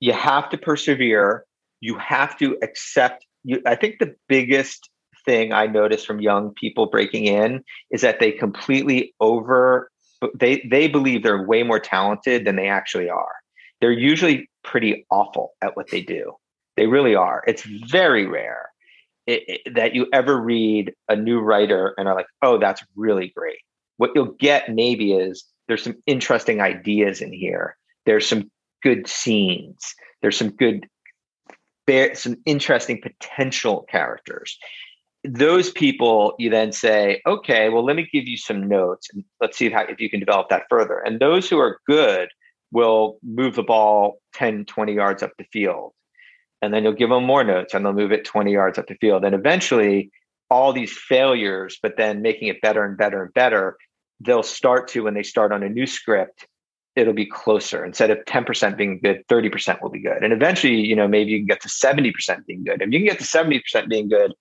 You 0.00 0.12
have 0.12 0.50
to 0.50 0.58
persevere. 0.58 1.44
You 1.80 1.96
have 1.98 2.36
to 2.38 2.58
accept. 2.62 3.24
You, 3.44 3.62
I 3.66 3.74
think 3.74 3.98
the 3.98 4.14
biggest 4.28 4.90
thing 5.24 5.52
I 5.52 5.66
notice 5.66 6.04
from 6.04 6.20
young 6.20 6.52
people 6.54 6.86
breaking 6.86 7.26
in 7.26 7.62
is 7.90 8.00
that 8.02 8.20
they 8.20 8.32
completely 8.32 9.14
over 9.20 9.90
they 10.34 10.66
they 10.70 10.88
believe 10.88 11.22
they're 11.22 11.46
way 11.46 11.62
more 11.62 11.80
talented 11.80 12.44
than 12.44 12.56
they 12.56 12.68
actually 12.68 13.08
are. 13.08 13.34
They're 13.80 13.92
usually 13.92 14.48
pretty 14.64 15.06
awful 15.10 15.52
at 15.62 15.76
what 15.76 15.90
they 15.90 16.00
do. 16.00 16.32
They 16.76 16.86
really 16.86 17.14
are. 17.14 17.42
It's 17.46 17.62
very 17.62 18.26
rare 18.26 18.70
it, 19.26 19.42
it, 19.46 19.74
that 19.74 19.94
you 19.94 20.06
ever 20.12 20.40
read 20.40 20.92
a 21.08 21.16
new 21.16 21.40
writer 21.40 21.94
and 21.98 22.08
are 22.08 22.14
like, 22.14 22.26
"Oh, 22.42 22.58
that's 22.58 22.82
really 22.94 23.32
great." 23.36 23.58
What 23.96 24.10
you'll 24.14 24.36
get 24.38 24.74
maybe 24.74 25.12
is 25.12 25.44
there's 25.68 25.82
some 25.82 25.96
interesting 26.06 26.60
ideas 26.60 27.20
in 27.20 27.32
here. 27.32 27.76
There's 28.04 28.26
some 28.26 28.50
good 28.82 29.08
scenes. 29.08 29.94
There's 30.22 30.36
some 30.36 30.50
good 30.50 30.88
some 32.14 32.36
interesting 32.44 33.00
potential 33.00 33.86
characters 33.88 34.58
those 35.26 35.70
people 35.70 36.34
you 36.38 36.50
then 36.50 36.72
say 36.72 37.20
okay 37.26 37.68
well 37.68 37.84
let 37.84 37.96
me 37.96 38.08
give 38.12 38.26
you 38.26 38.36
some 38.36 38.68
notes 38.68 39.08
and 39.12 39.24
let's 39.40 39.56
see 39.56 39.70
how, 39.70 39.82
if 39.82 40.00
you 40.00 40.10
can 40.10 40.20
develop 40.20 40.48
that 40.48 40.64
further 40.68 40.98
and 40.98 41.20
those 41.20 41.48
who 41.48 41.58
are 41.58 41.80
good 41.86 42.28
will 42.72 43.18
move 43.22 43.54
the 43.54 43.62
ball 43.62 44.18
10 44.34 44.64
20 44.64 44.94
yards 44.94 45.22
up 45.22 45.32
the 45.38 45.46
field 45.52 45.92
and 46.66 46.74
then 46.74 46.82
you'll 46.82 46.92
give 46.92 47.10
them 47.10 47.24
more 47.24 47.44
notes 47.44 47.72
and 47.72 47.84
they'll 47.84 47.92
move 47.92 48.12
it 48.12 48.24
20 48.24 48.52
yards 48.52 48.76
up 48.78 48.88
the 48.88 48.94
field. 48.96 49.24
And 49.24 49.34
eventually 49.34 50.10
all 50.50 50.72
these 50.72 50.96
failures 50.96 51.78
but 51.82 51.96
then 51.96 52.22
making 52.22 52.48
it 52.48 52.60
better 52.60 52.84
and 52.84 52.96
better 52.98 53.24
and 53.24 53.34
better 53.34 53.76
they'll 54.20 54.42
start 54.42 54.88
to 54.88 55.04
when 55.04 55.14
they 55.14 55.22
start 55.22 55.52
on 55.52 55.62
a 55.62 55.68
new 55.68 55.86
script 55.86 56.46
it'll 56.94 57.12
be 57.12 57.26
closer. 57.26 57.84
Instead 57.84 58.10
of 58.10 58.18
10% 58.24 58.76
being 58.76 58.98
good 59.02 59.22
30% 59.28 59.82
will 59.82 59.90
be 59.90 60.00
good. 60.00 60.22
And 60.22 60.32
eventually 60.32 60.76
you 60.76 60.96
know 60.96 61.08
maybe 61.08 61.30
you 61.30 61.38
can 61.38 61.46
get 61.46 61.62
to 61.62 61.68
70% 61.68 62.46
being 62.46 62.64
good. 62.64 62.82
If 62.82 62.92
you 62.92 62.98
can 62.98 63.06
get 63.06 63.18
to 63.18 63.24
70% 63.24 63.88
being 63.88 64.08
good 64.08 64.34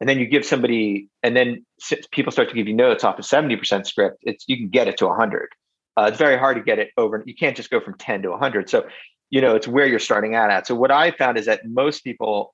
and 0.00 0.08
then 0.08 0.18
you 0.18 0.26
give 0.26 0.44
somebody 0.44 1.08
and 1.22 1.36
then 1.36 1.64
people 2.10 2.32
start 2.32 2.48
to 2.48 2.54
give 2.54 2.66
you 2.66 2.74
notes 2.74 3.04
off 3.04 3.18
a 3.18 3.22
70% 3.22 3.86
script 3.86 4.18
it's 4.22 4.44
you 4.48 4.56
can 4.56 4.68
get 4.68 4.88
it 4.88 4.96
to 4.98 5.06
100 5.06 5.48
uh, 5.96 6.06
it's 6.08 6.18
very 6.18 6.38
hard 6.38 6.56
to 6.56 6.62
get 6.62 6.78
it 6.78 6.90
over 6.96 7.22
you 7.26 7.34
can't 7.34 7.56
just 7.56 7.70
go 7.70 7.80
from 7.80 7.94
10 7.94 8.22
to 8.22 8.30
100 8.30 8.68
so 8.68 8.86
you 9.30 9.40
know 9.40 9.54
it's 9.54 9.68
where 9.68 9.86
you're 9.86 9.98
starting 9.98 10.34
out 10.34 10.50
at. 10.50 10.66
So 10.66 10.74
what 10.74 10.90
i 10.90 11.10
found 11.10 11.38
is 11.38 11.46
that 11.46 11.66
most 11.66 12.04
people 12.04 12.50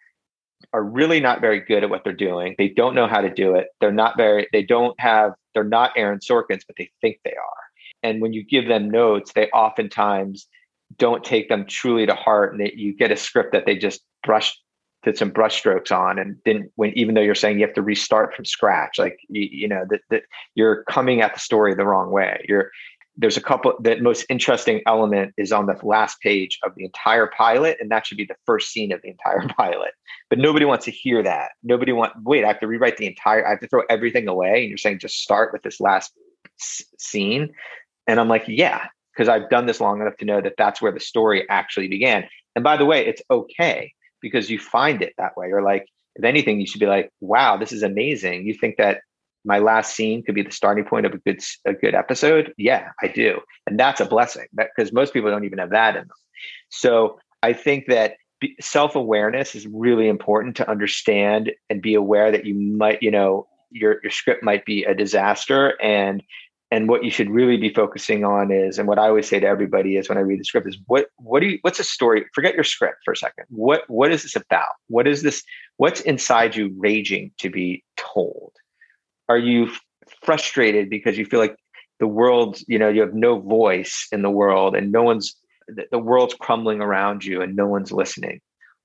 are 0.72 0.82
really 0.82 1.20
not 1.20 1.40
very 1.40 1.60
good 1.60 1.82
at 1.82 1.90
what 1.90 2.04
they're 2.04 2.12
doing. 2.12 2.54
They 2.56 2.68
don't 2.68 2.94
know 2.94 3.06
how 3.06 3.20
to 3.20 3.30
do 3.30 3.54
it. 3.54 3.68
They're 3.80 3.92
not 3.92 4.16
very 4.16 4.48
they 4.52 4.62
don't 4.62 4.98
have 5.00 5.32
they're 5.54 5.64
not 5.64 5.92
aaron 5.96 6.20
sorkins 6.20 6.62
but 6.66 6.76
they 6.78 6.90
think 7.00 7.18
they 7.24 7.32
are. 7.32 7.62
And 8.02 8.20
when 8.20 8.32
you 8.32 8.44
give 8.44 8.68
them 8.68 8.90
notes 8.90 9.32
they 9.32 9.48
oftentimes 9.48 10.46
don't 10.98 11.24
take 11.24 11.48
them 11.48 11.66
truly 11.66 12.06
to 12.06 12.14
heart 12.14 12.52
and 12.52 12.60
they, 12.60 12.72
you 12.76 12.94
get 12.94 13.10
a 13.10 13.16
script 13.16 13.52
that 13.52 13.66
they 13.66 13.76
just 13.76 14.02
brush 14.22 14.56
did 15.02 15.16
some 15.16 15.30
brushstrokes 15.30 15.92
on 15.92 16.18
and 16.18 16.42
didn't 16.44 16.70
when 16.74 16.90
even 16.98 17.14
though 17.14 17.20
you're 17.20 17.34
saying 17.34 17.58
you 17.60 17.64
have 17.66 17.74
to 17.74 17.82
restart 17.82 18.34
from 18.34 18.44
scratch 18.44 18.98
like 18.98 19.16
you, 19.28 19.48
you 19.50 19.68
know 19.68 19.84
that, 19.88 20.00
that 20.10 20.22
you're 20.54 20.82
coming 20.84 21.20
at 21.20 21.32
the 21.32 21.40
story 21.40 21.74
the 21.74 21.86
wrong 21.86 22.10
way. 22.10 22.44
You're 22.48 22.70
there's 23.16 23.37
a 23.37 23.40
couple 23.40 23.74
the 23.81 24.00
most 24.00 24.26
interesting 24.29 24.81
element 24.87 25.33
is 25.37 25.52
on 25.52 25.66
the 25.66 25.79
last 25.83 26.20
page 26.20 26.59
of 26.62 26.74
the 26.76 26.85
entire 26.85 27.26
pilot 27.26 27.76
and 27.81 27.90
that 27.90 28.07
should 28.07 28.18
be 28.18 28.24
the 28.24 28.37
first 28.44 28.70
scene 28.70 28.92
of 28.92 29.00
the 29.02 29.09
entire 29.09 29.46
pilot 29.57 29.92
but 30.31 30.38
nobody 30.38 30.64
wants 30.64 30.85
to 30.85 30.90
hear 30.90 31.22
that 31.22 31.50
nobody 31.62 31.92
want 31.92 32.12
wait 32.22 32.44
i 32.44 32.48
have 32.48 32.61
to 32.61 32.66
rewrite 32.66 32.96
the 32.96 33.07
entire 33.07 33.46
i 33.46 33.50
have 33.50 33.61
to 33.61 33.68
throw 33.68 33.83
everything 33.88 34.29
away 34.29 34.61
and 34.61 34.68
you're 34.68 34.79
saying 34.79 34.98
just 34.98 35.20
start 35.20 35.52
with 35.52 35.62
this 35.62 35.81
last 35.81 36.12
s- 36.61 36.85
scene 36.98 37.52
and 38.07 38.20
i'm 38.20 38.29
like 38.29 38.44
yeah 38.46 38.87
because 39.14 39.29
i've 39.29 39.48
done 39.50 39.66
this 39.66 39.81
long 39.81 40.00
enough 40.00 40.16
to 40.16 40.24
know 40.24 40.40
that 40.40 40.55
that's 40.59 40.83
where 40.83 40.92
the 40.92 41.00
story 41.00 41.48
actually 41.48 41.88
began 41.88 42.24
and 42.55 42.62
by 42.62 42.76
the 42.76 42.85
way 42.85 43.07
it's 43.07 43.22
okay 43.31 43.92
because 44.26 44.50
you 44.50 44.59
find 44.59 45.02
it 45.02 45.14
that 45.18 45.37
way. 45.37 45.50
Or 45.52 45.62
like, 45.62 45.87
if 46.14 46.24
anything, 46.24 46.61
you 46.61 46.66
should 46.66 46.81
be 46.81 46.87
like, 46.87 47.11
wow, 47.20 47.57
this 47.57 47.72
is 47.72 47.83
amazing. 47.83 48.46
You 48.46 48.55
think 48.55 48.76
that 48.79 49.00
my 49.46 49.59
last 49.59 49.94
scene 49.94 50.22
could 50.22 50.35
be 50.35 50.42
the 50.42 50.50
starting 50.50 50.85
point 50.85 51.06
of 51.06 51.14
a 51.14 51.18
good 51.18 51.40
a 51.64 51.72
good 51.72 51.94
episode? 51.94 52.52
Yeah, 52.59 52.90
I 53.02 53.09
do. 53.09 53.40
And 53.66 53.78
that's 53.78 54.00
a 54.00 54.06
blessing 54.06 54.46
because 54.54 54.92
most 54.92 55.12
people 55.12 55.30
don't 55.30 55.44
even 55.44 55.59
have 55.59 55.70
that 55.70 55.96
in 55.96 56.02
them. 56.02 56.16
So 56.68 57.18
I 57.42 57.52
think 57.52 57.87
that 57.87 58.16
self-awareness 58.61 59.54
is 59.54 59.66
really 59.66 60.09
important 60.09 60.56
to 60.56 60.70
understand 60.70 61.52
and 61.70 61.80
be 61.80 61.94
aware 61.94 62.30
that 62.30 62.44
you 62.44 62.54
might, 62.54 63.02
you 63.02 63.11
know, 63.11 63.46
your 63.70 64.00
your 64.02 64.11
script 64.11 64.42
might 64.42 64.64
be 64.64 64.85
a 64.85 64.94
disaster 64.94 65.80
and 65.82 66.22
and 66.70 66.88
what 66.88 67.04
you 67.04 67.11
should 67.11 67.30
really 67.30 67.56
be 67.56 67.72
focusing 67.72 68.24
on 68.24 68.50
is 68.50 68.78
and 68.78 68.88
what 68.88 68.98
i 68.98 69.09
always 69.09 69.28
say 69.28 69.38
to 69.40 69.46
everybody 69.46 69.96
is 69.96 70.09
when 70.09 70.18
i 70.18 70.20
read 70.20 70.40
the 70.40 70.44
script 70.44 70.66
is 70.66 70.78
what 70.87 71.06
what 71.16 71.40
do 71.40 71.46
you 71.46 71.59
what's 71.62 71.80
a 71.80 71.85
story 71.85 72.24
forget 72.35 72.54
your 72.54 72.64
script 72.64 72.98
for 73.04 73.12
a 73.12 73.16
second 73.16 73.44
what 73.48 73.82
what 73.88 74.12
is 74.12 74.22
this 74.22 74.37
about 74.37 74.72
what 74.88 75.06
is 75.06 75.22
this 75.22 75.42
what's 75.76 76.00
inside 76.02 76.56
you 76.56 76.72
raging 76.78 77.30
to 77.38 77.50
be 77.50 77.82
told 77.96 78.52
are 79.28 79.38
you 79.38 79.70
frustrated 80.22 80.90
because 80.90 81.18
you 81.18 81.24
feel 81.24 81.40
like 81.40 81.56
the 81.98 82.06
world 82.06 82.58
you 82.66 82.78
know 82.78 82.88
you 82.88 83.00
have 83.00 83.14
no 83.14 83.38
voice 83.40 84.06
in 84.12 84.22
the 84.22 84.30
world 84.30 84.76
and 84.76 84.92
no 84.92 85.02
one's 85.02 85.34
the 85.90 85.98
world's 85.98 86.34
crumbling 86.34 86.80
around 86.80 87.24
you 87.24 87.42
and 87.42 87.56
no 87.56 87.66
one's 87.66 87.92
listening? 87.92 88.40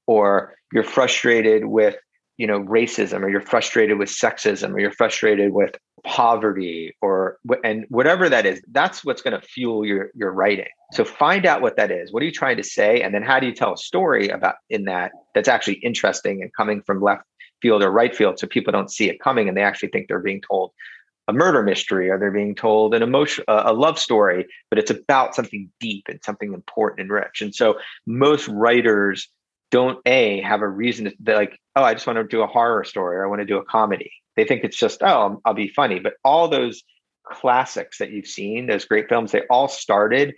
Or 0.08 0.56
you're 0.74 0.84
frustrated 0.84 1.66
with 1.66 1.96
you 2.38 2.48
know 2.48 2.62
racism 2.62 3.22
or 3.22 3.30
you're 3.30 3.42
frustrated 3.42 4.00
with 4.00 4.10
sexism 4.10 4.74
or 4.74 4.80
you're 4.80 4.92
frustrated 4.92 5.54
with 5.54 5.76
poverty 6.04 6.96
or 7.02 7.38
and 7.64 7.86
whatever 7.90 8.28
that 8.28 8.48
is 8.48 8.60
that's 8.72 9.06
what's 9.06 9.22
going 9.22 9.40
to 9.40 9.48
fuel 9.48 9.86
your 9.86 10.10
your 10.16 10.32
writing. 10.32 10.66
So 10.94 11.06
find 11.06 11.46
out 11.46 11.62
what 11.62 11.78
that 11.78 11.92
is. 11.92 12.12
What 12.12 12.24
are 12.24 12.26
you 12.26 12.32
trying 12.32 12.58
to 12.58 12.64
say? 12.64 13.02
And 13.02 13.14
then 13.14 13.22
how 13.22 13.40
do 13.40 13.46
you 13.46 13.54
tell 13.54 13.74
a 13.74 13.78
story 13.78 14.30
about 14.30 14.56
in 14.70 14.86
that 14.86 15.12
that's 15.36 15.48
actually 15.48 15.76
interesting 15.76 16.42
and 16.42 16.52
coming 16.56 16.82
from 16.82 17.02
left 17.02 17.24
field 17.62 17.84
or 17.84 17.92
right 17.92 18.16
field 18.16 18.40
so 18.40 18.48
people 18.48 18.72
don't 18.72 18.92
see 18.92 19.10
it 19.10 19.20
coming 19.20 19.48
and 19.48 19.58
they 19.58 19.64
actually 19.64 19.90
think 19.90 20.08
they're 20.08 20.20
being 20.20 20.42
told 20.42 20.72
a 21.28 21.34
murder 21.34 21.64
mystery 21.64 22.10
or 22.10 22.18
they're 22.18 22.32
being 22.32 22.56
told 22.56 22.94
an 22.94 23.04
emotion 23.04 23.44
a 23.48 23.74
love 23.74 23.98
story 23.98 24.46
but 24.70 24.80
it's 24.80 24.92
about 24.92 25.36
something 25.36 25.70
deep 25.80 26.06
and 26.10 26.20
something 26.24 26.54
important 26.54 27.02
and 27.02 27.12
rich. 27.12 27.42
And 27.42 27.54
so 27.54 27.78
most 28.06 28.48
writers 28.48 29.30
don't 29.70 30.00
a 30.06 30.42
have 30.42 30.62
a 30.62 30.68
reason 30.68 31.06
to 31.06 31.14
be 31.24 31.34
like 31.34 31.58
oh 31.76 31.84
i 31.84 31.94
just 31.94 32.06
want 32.06 32.18
to 32.18 32.24
do 32.26 32.42
a 32.42 32.48
horror 32.48 32.84
story 32.84 33.16
or 33.16 33.26
i 33.26 33.30
want 33.30 33.40
to 33.40 33.46
do 33.46 33.58
a 33.58 33.66
comedy. 33.66 34.12
They 34.36 34.46
think 34.46 34.64
it's 34.64 34.78
just 34.78 35.02
oh 35.04 35.42
i'll 35.46 35.54
be 35.54 35.70
funny. 35.70 36.00
But 36.00 36.14
all 36.24 36.48
those 36.48 36.84
classics 37.24 38.00
that 38.00 38.12
you've 38.12 38.28
seen 38.28 38.66
those 38.66 38.86
great 38.86 39.08
films 39.08 39.32
they 39.32 39.44
all 39.50 39.68
started 39.68 40.34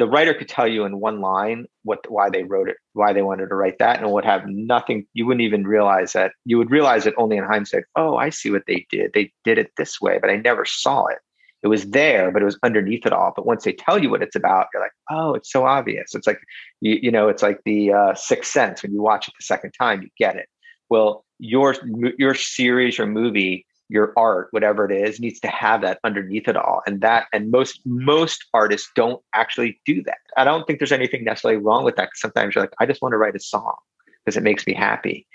the 0.00 0.08
writer 0.08 0.34
could 0.34 0.48
tell 0.48 0.66
you 0.66 0.84
in 0.84 1.00
one 1.00 1.20
line 1.20 1.66
what 1.84 1.98
why 2.10 2.30
they 2.30 2.42
wrote 2.42 2.68
it 2.68 2.76
why 2.92 3.12
they 3.12 3.22
wanted 3.22 3.48
to 3.48 3.54
write 3.54 3.78
that 3.78 4.00
and 4.00 4.10
would 4.10 4.24
have 4.24 4.42
nothing 4.46 5.06
you 5.14 5.26
wouldn't 5.26 5.42
even 5.42 5.66
realize 5.66 6.12
that 6.12 6.32
you 6.44 6.58
would 6.58 6.70
realize 6.70 7.06
it 7.06 7.14
only 7.16 7.36
in 7.36 7.44
hindsight 7.44 7.84
oh 7.96 8.16
i 8.16 8.30
see 8.30 8.50
what 8.50 8.64
they 8.66 8.86
did 8.90 9.10
they 9.14 9.32
did 9.44 9.58
it 9.58 9.70
this 9.76 10.00
way 10.00 10.18
but 10.20 10.30
i 10.30 10.36
never 10.36 10.64
saw 10.64 11.06
it 11.06 11.18
it 11.62 11.68
was 11.68 11.90
there, 11.90 12.30
but 12.30 12.40
it 12.40 12.46
was 12.46 12.58
underneath 12.62 13.04
it 13.04 13.12
all. 13.12 13.32
But 13.34 13.46
once 13.46 13.64
they 13.64 13.72
tell 13.72 13.98
you 13.98 14.08
what 14.10 14.22
it's 14.22 14.36
about, 14.36 14.68
you're 14.72 14.82
like, 14.82 14.92
oh, 15.10 15.34
it's 15.34 15.52
so 15.52 15.66
obvious. 15.66 16.14
It's 16.14 16.26
like, 16.26 16.40
you, 16.80 16.98
you 17.02 17.10
know, 17.10 17.28
it's 17.28 17.42
like 17.42 17.60
the 17.64 17.92
uh, 17.92 18.14
sixth 18.14 18.50
sense. 18.50 18.82
When 18.82 18.92
you 18.92 19.02
watch 19.02 19.28
it 19.28 19.34
the 19.38 19.44
second 19.44 19.72
time, 19.72 20.00
you 20.02 20.08
get 20.16 20.36
it. 20.36 20.48
Well, 20.88 21.24
your 21.38 21.76
your 22.18 22.34
series 22.34 22.98
or 22.98 23.06
movie, 23.06 23.66
your 23.90 24.12
art, 24.16 24.48
whatever 24.52 24.90
it 24.90 24.96
is, 24.96 25.20
needs 25.20 25.40
to 25.40 25.48
have 25.48 25.82
that 25.82 25.98
underneath 26.04 26.48
it 26.48 26.56
all. 26.56 26.82
And 26.86 27.00
that, 27.00 27.26
and 27.32 27.50
most 27.50 27.80
most 27.84 28.46
artists 28.54 28.90
don't 28.94 29.22
actually 29.34 29.80
do 29.84 30.02
that. 30.04 30.18
I 30.36 30.44
don't 30.44 30.66
think 30.66 30.78
there's 30.78 30.92
anything 30.92 31.24
necessarily 31.24 31.60
wrong 31.60 31.84
with 31.84 31.96
that. 31.96 32.10
Sometimes 32.14 32.54
you're 32.54 32.64
like, 32.64 32.74
I 32.80 32.86
just 32.86 33.02
want 33.02 33.12
to 33.12 33.18
write 33.18 33.36
a 33.36 33.40
song 33.40 33.74
because 34.24 34.36
it 34.36 34.42
makes 34.42 34.66
me 34.66 34.74
happy, 34.74 35.26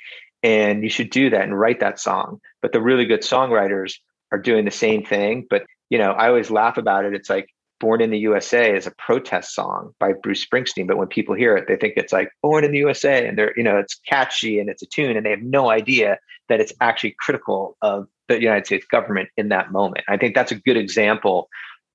and 0.42 0.84
you 0.84 0.90
should 0.90 1.10
do 1.10 1.30
that 1.30 1.42
and 1.42 1.60
write 1.60 1.82
that 1.82 2.00
song. 2.00 2.40
But 2.62 2.72
the 2.72 2.82
really 2.82 3.06
good 3.06 3.22
songwriters 3.22 3.96
are 4.32 4.40
doing 4.40 4.66
the 4.66 4.72
same 4.72 5.06
thing, 5.06 5.46
but 5.50 5.66
you 5.90 5.98
know, 5.98 6.12
I 6.12 6.30
always 6.30 6.50
laugh 6.50 6.78
about 6.78 7.06
it. 7.06 7.14
It's 7.14 7.30
like 7.30 7.50
Born 7.80 8.02
in 8.02 8.10
the 8.10 8.20
USA 8.20 8.76
is 8.76 8.88
a 8.88 8.94
protest 8.98 9.54
song 9.54 9.94
by 10.00 10.14
Bruce 10.14 10.46
Springsteen, 10.46 10.88
but 10.88 10.98
when 10.98 11.08
people 11.08 11.36
hear 11.36 11.58
it, 11.58 11.68
they 11.68 11.76
think 11.76 11.94
it's 11.98 12.14
like 12.14 12.30
Born 12.42 12.64
in 12.64 12.72
the 12.72 12.78
USA 12.80 13.28
and 13.28 13.38
they're, 13.38 13.54
you 13.58 13.64
know, 13.64 13.78
it's 13.78 14.00
catchy 14.08 14.60
and 14.60 14.70
it's 14.70 14.82
a 14.82 14.86
tune 14.86 15.18
and 15.18 15.26
they 15.26 15.32
have 15.32 15.42
no 15.42 15.70
idea 15.70 16.18
that 16.48 16.62
it's 16.62 16.74
actually 16.80 17.16
critical 17.20 17.76
of 17.82 18.08
the 18.28 18.42
United 18.42 18.66
States 18.66 18.86
government 18.86 19.30
in 19.38 19.50
that 19.50 19.72
moment. 19.72 20.06
I 20.08 20.18
think 20.18 20.36
that's 20.36 20.52
a 20.52 20.56
good 20.56 20.78
example 20.78 21.50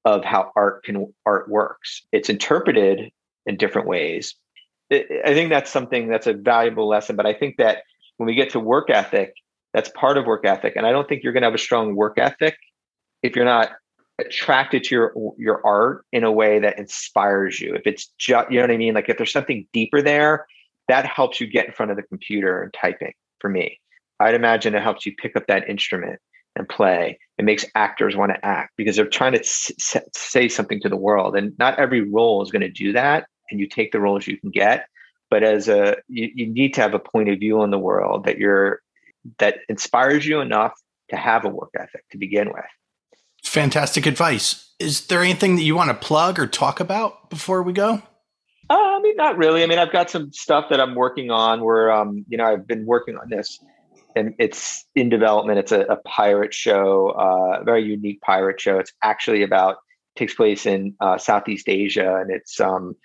of 0.04 0.24
how 0.24 0.52
art 0.56 0.84
can 0.84 1.12
art 1.26 1.48
works. 1.48 2.02
It's 2.12 2.28
interpreted 2.28 3.10
in 3.46 3.56
different 3.56 3.88
ways. 3.88 4.34
I 4.92 5.34
think 5.34 5.50
that's 5.50 5.70
something 5.70 6.08
that's 6.08 6.26
a 6.26 6.32
valuable 6.32 6.88
lesson, 6.88 7.16
but 7.16 7.26
I 7.26 7.32
think 7.32 7.58
that 7.58 7.82
when 8.16 8.26
we 8.26 8.34
get 8.34 8.50
to 8.50 8.60
work 8.60 8.90
ethic, 8.90 9.34
that's 9.72 9.88
part 9.90 10.18
of 10.18 10.26
work 10.26 10.44
ethic. 10.44 10.74
And 10.76 10.86
I 10.86 10.90
don't 10.90 11.08
think 11.08 11.22
you're 11.22 11.32
going 11.32 11.42
to 11.42 11.46
have 11.46 11.54
a 11.54 11.58
strong 11.58 11.94
work 11.94 12.18
ethic 12.18 12.56
if 13.22 13.36
you're 13.36 13.44
not 13.44 13.70
attracted 14.18 14.84
to 14.84 14.94
your 14.94 15.14
your 15.38 15.64
art 15.64 16.04
in 16.12 16.24
a 16.24 16.32
way 16.32 16.58
that 16.58 16.78
inspires 16.78 17.60
you. 17.60 17.74
If 17.74 17.82
it's 17.86 18.12
just 18.18 18.50
you 18.50 18.56
know 18.56 18.64
what 18.64 18.70
I 18.70 18.76
mean, 18.76 18.94
like 18.94 19.08
if 19.08 19.16
there's 19.16 19.32
something 19.32 19.66
deeper 19.72 20.02
there, 20.02 20.46
that 20.88 21.06
helps 21.06 21.40
you 21.40 21.46
get 21.46 21.66
in 21.66 21.72
front 21.72 21.90
of 21.90 21.96
the 21.96 22.02
computer 22.02 22.62
and 22.62 22.72
typing. 22.72 23.12
For 23.40 23.48
me, 23.48 23.80
I'd 24.20 24.34
imagine 24.34 24.74
it 24.74 24.82
helps 24.82 25.06
you 25.06 25.14
pick 25.16 25.34
up 25.34 25.46
that 25.48 25.68
instrument 25.68 26.20
and 26.56 26.68
play. 26.68 27.18
It 27.38 27.44
makes 27.44 27.64
actors 27.74 28.16
want 28.16 28.32
to 28.32 28.44
act 28.44 28.72
because 28.76 28.96
they're 28.96 29.06
trying 29.06 29.32
to 29.32 29.40
s- 29.40 29.72
say 30.14 30.48
something 30.48 30.80
to 30.80 30.88
the 30.88 30.96
world, 30.96 31.36
and 31.36 31.52
not 31.58 31.78
every 31.78 32.02
role 32.02 32.42
is 32.42 32.50
going 32.50 32.62
to 32.62 32.70
do 32.70 32.92
that. 32.92 33.26
And 33.50 33.58
you 33.58 33.66
take 33.66 33.90
the 33.90 34.00
roles 34.00 34.28
you 34.28 34.38
can 34.38 34.50
get, 34.50 34.86
but 35.28 35.42
as 35.42 35.68
a 35.68 35.96
you, 36.08 36.30
you 36.34 36.46
need 36.46 36.74
to 36.74 36.82
have 36.82 36.94
a 36.94 37.00
point 37.00 37.28
of 37.28 37.40
view 37.40 37.60
on 37.60 37.70
the 37.70 37.78
world 37.78 38.24
that 38.24 38.38
you're 38.38 38.80
that 39.38 39.58
inspires 39.68 40.26
you 40.26 40.40
enough 40.40 40.72
to 41.08 41.16
have 41.16 41.44
a 41.44 41.48
work 41.48 41.70
ethic 41.78 42.04
to 42.12 42.18
begin 42.18 42.48
with. 42.48 42.64
Fantastic 43.42 44.06
advice. 44.06 44.72
Is 44.78 45.06
there 45.06 45.22
anything 45.22 45.56
that 45.56 45.62
you 45.62 45.74
want 45.74 45.88
to 45.88 46.06
plug 46.06 46.38
or 46.38 46.46
talk 46.46 46.78
about 46.78 47.28
before 47.30 47.62
we 47.62 47.72
go? 47.72 48.02
Uh, 48.68 48.74
I 48.74 49.00
mean, 49.00 49.16
not 49.16 49.36
really. 49.36 49.64
I 49.64 49.66
mean, 49.66 49.78
I've 49.78 49.92
got 49.92 50.10
some 50.10 50.32
stuff 50.32 50.66
that 50.70 50.80
I'm 50.80 50.94
working 50.94 51.30
on 51.30 51.62
where, 51.62 51.90
um, 51.90 52.24
you 52.28 52.38
know, 52.38 52.44
I've 52.44 52.68
been 52.68 52.86
working 52.86 53.16
on 53.16 53.28
this 53.28 53.58
and 54.16 54.34
it's 54.38 54.84
in 54.94 55.08
development. 55.08 55.58
It's 55.58 55.72
a, 55.72 55.80
a 55.82 55.96
pirate 55.96 56.54
show, 56.54 57.10
uh, 57.10 57.60
a 57.60 57.64
very 57.64 57.84
unique 57.84 58.20
pirate 58.20 58.60
show. 58.60 58.78
It's 58.78 58.92
actually 59.02 59.42
about, 59.42 59.76
takes 60.16 60.34
place 60.34 60.66
in 60.66 60.94
uh, 61.00 61.18
Southeast 61.18 61.68
Asia 61.68 62.16
and 62.16 62.30
it's, 62.30 62.60
um, 62.60 62.96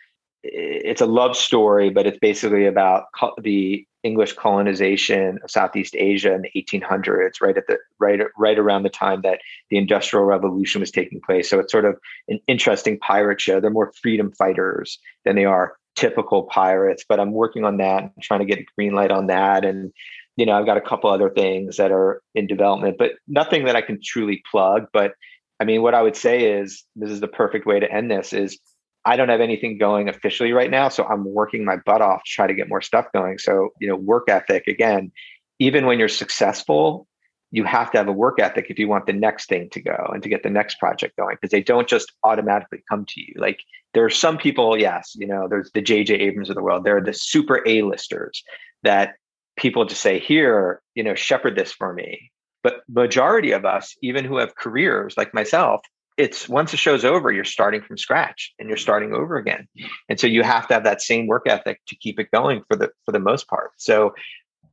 it's 0.44 1.02
a 1.02 1.06
love 1.06 1.36
story, 1.36 1.90
but 1.90 2.06
it's 2.06 2.20
basically 2.20 2.66
about 2.66 3.06
co- 3.18 3.34
the 3.42 3.86
English 4.04 4.34
colonization 4.34 5.40
of 5.44 5.50
Southeast 5.50 5.96
Asia 5.98 6.34
in 6.34 6.44
the 6.44 6.52
1800s, 6.56 7.42
right 7.42 7.58
at 7.58 7.66
the 7.68 7.80
right 8.00 8.22
right 8.38 8.60
around 8.60 8.84
the 8.84 8.90
time 8.90 9.22
that 9.24 9.40
the 9.72 9.78
Industrial 9.78 10.24
Revolution 10.24 10.82
was 10.82 10.92
taking 10.92 11.20
place. 11.20 11.50
So 11.50 11.60
it's 11.60 11.72
sort 11.72 11.86
of 11.86 11.98
an 12.28 12.40
interesting 12.48 13.00
pirate 13.00 13.42
show. 13.42 13.60
They're 13.60 13.72
more 13.72 13.92
freedom 14.02 14.32
fighters 14.32 15.00
than 15.26 15.36
they 15.36 15.46
are 15.46 15.74
typical 15.96 16.44
pirates. 16.44 17.04
But 17.08 17.20
I'm 17.20 17.32
working 17.32 17.66
on 17.66 17.78
that, 17.78 18.04
and 18.04 18.12
trying 18.22 18.42
to 18.42 18.46
get 18.46 18.60
a 18.60 18.66
green 18.76 18.94
light 18.94 19.12
on 19.12 19.28
that, 19.28 19.66
and 19.66 19.92
you 20.36 20.46
know 20.46 20.54
I've 20.54 20.66
got 20.66 20.78
a 20.78 20.82
couple 20.82 21.10
other 21.10 21.30
things 21.30 21.78
that 21.78 21.92
are 21.92 22.22
in 22.34 22.48
development, 22.48 22.98
but 22.98 23.14
nothing 23.28 23.66
that 23.66 23.76
I 23.76 23.82
can 23.82 24.00
truly 24.04 24.44
plug. 24.50 24.88
But 24.94 25.14
I 25.60 25.64
mean, 25.64 25.82
what 25.82 25.94
I 25.94 26.02
would 26.02 26.16
say 26.16 26.52
is 26.52 26.84
this 26.96 27.12
is 27.12 27.22
the 27.22 27.28
perfect 27.28 27.66
way 27.66 27.80
to 27.80 27.92
end 27.92 28.12
this 28.12 28.34
is 28.34 28.60
I 29.06 29.16
don't 29.16 29.30
have 29.30 29.42
anything 29.42 29.78
going 29.78 30.10
officially 30.10 30.52
right 30.52 30.72
now. 30.72 30.90
So 30.90 31.06
I'm 31.06 31.26
working 31.26 31.64
my 31.64 31.78
butt 31.78 32.02
off 32.02 32.24
to 32.24 32.32
try 32.32 32.48
to 32.48 32.56
get 32.56 32.68
more 32.68 32.82
stuff 32.82 33.06
going. 33.14 33.38
So, 33.38 33.70
you 33.80 33.88
know, 33.88 33.96
work 33.96 34.30
ethic 34.30 34.68
again, 34.68 35.12
even 35.60 35.86
when 35.86 36.00
you're 36.00 36.10
successful, 36.10 37.08
you 37.52 37.64
have 37.64 37.92
to 37.92 38.00
have 38.00 38.08
a 38.08 38.12
work 38.12 38.40
ethic 38.40 38.66
if 38.70 38.80
you 38.80 38.88
want 38.88 39.06
the 39.06 39.14
next 39.14 39.48
thing 39.48 39.70
to 39.70 39.80
go 39.80 40.10
and 40.12 40.24
to 40.24 40.28
get 40.28 40.42
the 40.42 40.50
next 40.50 40.80
project 40.80 41.16
going 41.18 41.36
because 41.36 41.52
they 41.52 41.62
don't 41.62 41.88
just 41.88 42.12
automatically 42.24 42.84
come 42.90 43.06
to 43.06 43.22
you. 43.22 43.34
Like 43.38 43.60
there 43.94 44.04
are 44.04 44.10
some 44.10 44.38
people, 44.38 44.78
yes, 44.78 45.14
you 45.16 45.28
know, 45.28 45.48
there's 45.48 45.72
the 45.74 45.84
JJ 45.84 46.20
Abrams 46.20 46.50
of 46.50 46.56
the 46.56 46.64
world. 46.64 46.84
They're 46.84 47.00
the 47.00 47.14
super 47.14 47.62
A-listers 47.68 48.44
that 48.84 49.14
people 49.58 49.86
just 49.86 50.02
say, 50.02 50.20
here, 50.20 50.82
you 50.96 51.04
know, 51.04 51.16
shepherd 51.16 51.56
this 51.56 51.72
for 51.72 51.94
me. 51.94 52.32
But 52.64 52.82
majority 52.90 53.52
of 53.52 53.66
us, 53.66 53.96
even 54.02 54.26
who 54.26 54.38
have 54.38 54.56
careers 54.56 55.16
like 55.18 55.34
myself, 55.34 55.82
it's 56.18 56.48
once 56.48 56.72
the 56.72 56.78
show's 56.78 57.06
over, 57.06 57.32
you're 57.32 57.44
starting 57.44 57.82
from 57.82 57.98
scratch 57.98 58.54
and 58.58 58.70
you're 58.70 58.78
starting 58.78 59.14
over 59.14 59.38
again. 59.38 59.68
And 60.10 60.20
so 60.20 60.28
you 60.28 60.44
have 60.44 60.68
to 60.70 60.74
have 60.74 60.84
that 60.86 61.02
same 61.02 61.28
work 61.28 61.44
ethic 61.48 61.82
to 61.88 61.96
keep 61.96 62.20
it 62.20 62.32
going 62.32 62.64
for 62.68 62.78
the 62.78 62.90
for 63.06 63.12
the 63.12 63.20
most 63.20 63.48
part. 63.48 63.72
So 63.78 64.16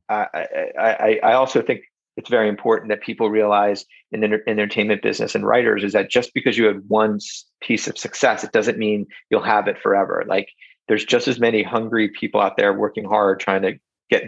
uh, 0.09 0.25
I, 0.33 0.47
I, 0.79 1.19
I 1.23 1.33
also 1.33 1.61
think 1.61 1.81
it's 2.15 2.29
very 2.29 2.47
important 2.47 2.89
that 2.89 3.01
people 3.01 3.29
realize 3.29 3.85
in 4.11 4.21
the 4.21 4.39
entertainment 4.47 5.01
business 5.01 5.35
and 5.35 5.45
writers 5.45 5.83
is 5.83 5.93
that 5.93 6.09
just 6.09 6.33
because 6.33 6.57
you 6.57 6.65
had 6.65 6.87
one 6.87 7.19
piece 7.61 7.87
of 7.87 7.97
success, 7.97 8.43
it 8.43 8.51
doesn't 8.51 8.77
mean 8.77 9.07
you'll 9.29 9.41
have 9.41 9.67
it 9.67 9.79
forever. 9.81 10.23
Like 10.27 10.49
there's 10.87 11.05
just 11.05 11.27
as 11.27 11.39
many 11.39 11.63
hungry 11.63 12.09
people 12.09 12.39
out 12.39 12.57
there 12.57 12.73
working 12.73 13.05
hard 13.05 13.39
trying 13.39 13.63
to 13.63 13.73
get 14.09 14.23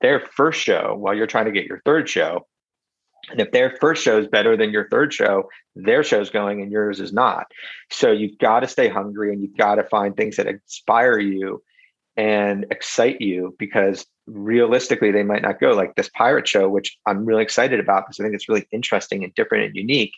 their 0.00 0.20
first 0.20 0.60
show 0.60 0.94
while 0.98 1.14
you're 1.14 1.26
trying 1.26 1.46
to 1.46 1.52
get 1.52 1.66
your 1.66 1.80
third 1.84 2.08
show 2.08 2.46
and 3.28 3.40
if 3.40 3.52
their 3.52 3.76
first 3.80 4.02
show 4.02 4.18
is 4.18 4.26
better 4.26 4.56
than 4.56 4.70
your 4.70 4.88
third 4.88 5.12
show, 5.12 5.48
their 5.76 6.02
show's 6.02 6.30
going 6.30 6.62
and 6.62 6.72
yours 6.72 7.00
is 7.00 7.12
not. 7.12 7.46
So 7.90 8.10
you've 8.12 8.38
got 8.38 8.60
to 8.60 8.68
stay 8.68 8.88
hungry 8.88 9.32
and 9.32 9.42
you've 9.42 9.56
got 9.56 9.76
to 9.76 9.84
find 9.84 10.16
things 10.16 10.36
that 10.36 10.46
inspire 10.46 11.18
you 11.18 11.62
and 12.16 12.66
excite 12.70 13.20
you 13.20 13.54
because 13.58 14.06
realistically 14.26 15.10
they 15.10 15.22
might 15.22 15.42
not 15.42 15.60
go 15.60 15.70
like 15.72 15.94
this 15.94 16.10
pirate 16.10 16.48
show, 16.48 16.68
which 16.68 16.96
I'm 17.06 17.24
really 17.24 17.42
excited 17.42 17.80
about 17.80 18.06
because 18.06 18.18
I 18.18 18.24
think 18.24 18.34
it's 18.34 18.48
really 18.48 18.66
interesting 18.72 19.22
and 19.22 19.34
different 19.34 19.64
and 19.64 19.76
unique. 19.76 20.14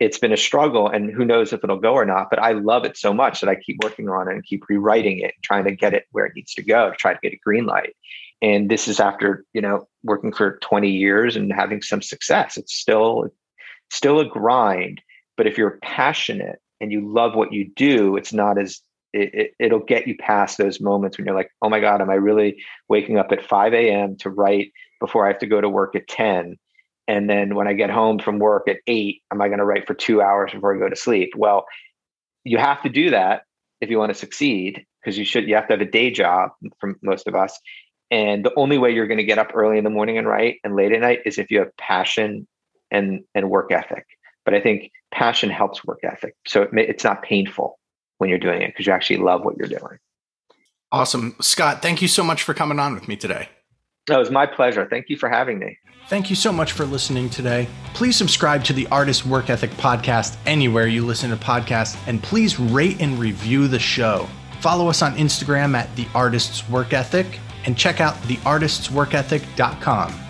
It's 0.00 0.18
been 0.18 0.32
a 0.32 0.36
struggle 0.36 0.88
and 0.88 1.10
who 1.10 1.26
knows 1.26 1.52
if 1.52 1.62
it'll 1.62 1.78
go 1.78 1.92
or 1.92 2.06
not, 2.06 2.30
but 2.30 2.38
I 2.38 2.52
love 2.52 2.84
it 2.84 2.96
so 2.96 3.12
much 3.12 3.40
that 3.40 3.50
I 3.50 3.54
keep 3.54 3.82
working 3.82 4.08
on 4.08 4.28
it 4.28 4.34
and 4.34 4.44
keep 4.44 4.64
rewriting 4.68 5.18
it, 5.18 5.34
trying 5.42 5.64
to 5.64 5.74
get 5.74 5.92
it 5.92 6.06
where 6.10 6.24
it 6.24 6.32
needs 6.34 6.54
to 6.54 6.62
go 6.62 6.90
to 6.90 6.96
try 6.96 7.12
to 7.12 7.20
get 7.22 7.34
a 7.34 7.40
green 7.44 7.66
light 7.66 7.94
and 8.42 8.70
this 8.70 8.88
is 8.88 9.00
after 9.00 9.44
you 9.52 9.60
know 9.60 9.86
working 10.02 10.32
for 10.32 10.58
20 10.62 10.90
years 10.90 11.36
and 11.36 11.52
having 11.52 11.82
some 11.82 12.02
success. 12.02 12.56
It's 12.56 12.74
still 12.74 13.30
still 13.90 14.20
a 14.20 14.24
grind 14.24 15.00
but 15.36 15.46
if 15.46 15.56
you're 15.56 15.78
passionate 15.82 16.58
and 16.80 16.92
you 16.92 17.12
love 17.12 17.34
what 17.34 17.52
you 17.52 17.70
do 17.74 18.16
it's 18.16 18.32
not 18.32 18.58
as 18.58 18.80
it, 19.12 19.54
it, 19.58 19.72
will 19.72 19.80
get 19.80 20.06
you 20.06 20.16
past 20.16 20.56
those 20.56 20.80
moments 20.80 21.18
when 21.18 21.26
you're 21.26 21.34
like 21.34 21.50
oh 21.62 21.68
my 21.68 21.80
god 21.80 22.00
am 22.00 22.10
i 22.10 22.14
really 22.14 22.62
waking 22.88 23.18
up 23.18 23.32
at 23.32 23.44
5 23.44 23.74
a.m 23.74 24.16
to 24.18 24.30
write 24.30 24.70
before 25.00 25.24
i 25.24 25.28
have 25.28 25.40
to 25.40 25.46
go 25.46 25.60
to 25.60 25.68
work 25.68 25.96
at 25.96 26.06
10 26.08 26.56
and 27.08 27.28
then 27.28 27.54
when 27.54 27.66
i 27.66 27.72
get 27.72 27.90
home 27.90 28.18
from 28.18 28.38
work 28.38 28.68
at 28.68 28.76
8 28.86 29.22
am 29.32 29.40
i 29.40 29.48
going 29.48 29.58
to 29.58 29.64
write 29.64 29.86
for 29.86 29.94
two 29.94 30.22
hours 30.22 30.52
before 30.52 30.76
i 30.76 30.78
go 30.78 30.88
to 30.88 30.96
sleep? 30.96 31.30
Well 31.36 31.64
you 32.44 32.58
have 32.58 32.82
to 32.82 32.88
do 32.88 33.10
that 33.10 33.42
if 33.80 33.90
you 33.90 33.98
want 33.98 34.10
to 34.10 34.18
succeed 34.18 34.84
because 35.02 35.18
you 35.18 35.24
should 35.24 35.48
you 35.48 35.56
have 35.56 35.66
to 35.68 35.72
have 35.72 35.80
a 35.80 35.90
day 35.90 36.10
job 36.10 36.50
for 36.78 36.94
most 37.02 37.26
of 37.26 37.34
us 37.34 37.58
and 38.10 38.44
the 38.44 38.54
only 38.56 38.78
way 38.78 38.90
you're 38.90 39.06
going 39.06 39.18
to 39.18 39.24
get 39.24 39.38
up 39.38 39.52
early 39.54 39.78
in 39.78 39.84
the 39.84 39.90
morning 39.90 40.18
and 40.18 40.26
write 40.26 40.58
and 40.64 40.74
late 40.74 40.92
at 40.92 41.00
night 41.00 41.20
is 41.24 41.38
if 41.38 41.50
you 41.50 41.58
have 41.60 41.76
passion 41.76 42.46
and 42.90 43.22
and 43.34 43.50
work 43.50 43.72
ethic. 43.72 44.06
But 44.44 44.54
I 44.54 44.60
think 44.60 44.90
passion 45.12 45.50
helps 45.50 45.84
work 45.84 46.00
ethic, 46.02 46.34
so 46.46 46.62
it, 46.62 46.70
it's 46.72 47.04
not 47.04 47.22
painful 47.22 47.78
when 48.18 48.30
you're 48.30 48.38
doing 48.38 48.62
it 48.62 48.68
because 48.68 48.86
you 48.86 48.92
actually 48.92 49.18
love 49.18 49.44
what 49.44 49.56
you're 49.56 49.68
doing. 49.68 49.98
Awesome, 50.92 51.36
Scott. 51.40 51.82
Thank 51.82 52.02
you 52.02 52.08
so 52.08 52.24
much 52.24 52.42
for 52.42 52.52
coming 52.52 52.78
on 52.78 52.94
with 52.94 53.06
me 53.06 53.16
today. 53.16 53.48
That 54.08 54.18
was 54.18 54.30
my 54.30 54.46
pleasure. 54.46 54.86
Thank 54.90 55.08
you 55.08 55.16
for 55.16 55.28
having 55.28 55.58
me. 55.60 55.78
Thank 56.08 56.30
you 56.30 56.36
so 56.36 56.50
much 56.50 56.72
for 56.72 56.84
listening 56.84 57.30
today. 57.30 57.68
Please 57.94 58.16
subscribe 58.16 58.64
to 58.64 58.72
the 58.72 58.88
Artist 58.88 59.24
Work 59.24 59.50
Ethic 59.50 59.70
podcast 59.72 60.36
anywhere 60.46 60.88
you 60.88 61.06
listen 61.06 61.30
to 61.30 61.36
podcasts, 61.36 61.96
and 62.08 62.20
please 62.20 62.58
rate 62.58 63.00
and 63.00 63.18
review 63.18 63.68
the 63.68 63.78
show. 63.78 64.28
Follow 64.60 64.88
us 64.88 65.02
on 65.02 65.14
Instagram 65.14 65.76
at 65.76 65.94
The 65.94 66.08
Artist's 66.14 66.68
Work 66.68 66.92
Ethic 66.92 67.38
and 67.66 67.76
check 67.76 68.00
out 68.00 68.14
theartistsworkethic.com 68.22 70.29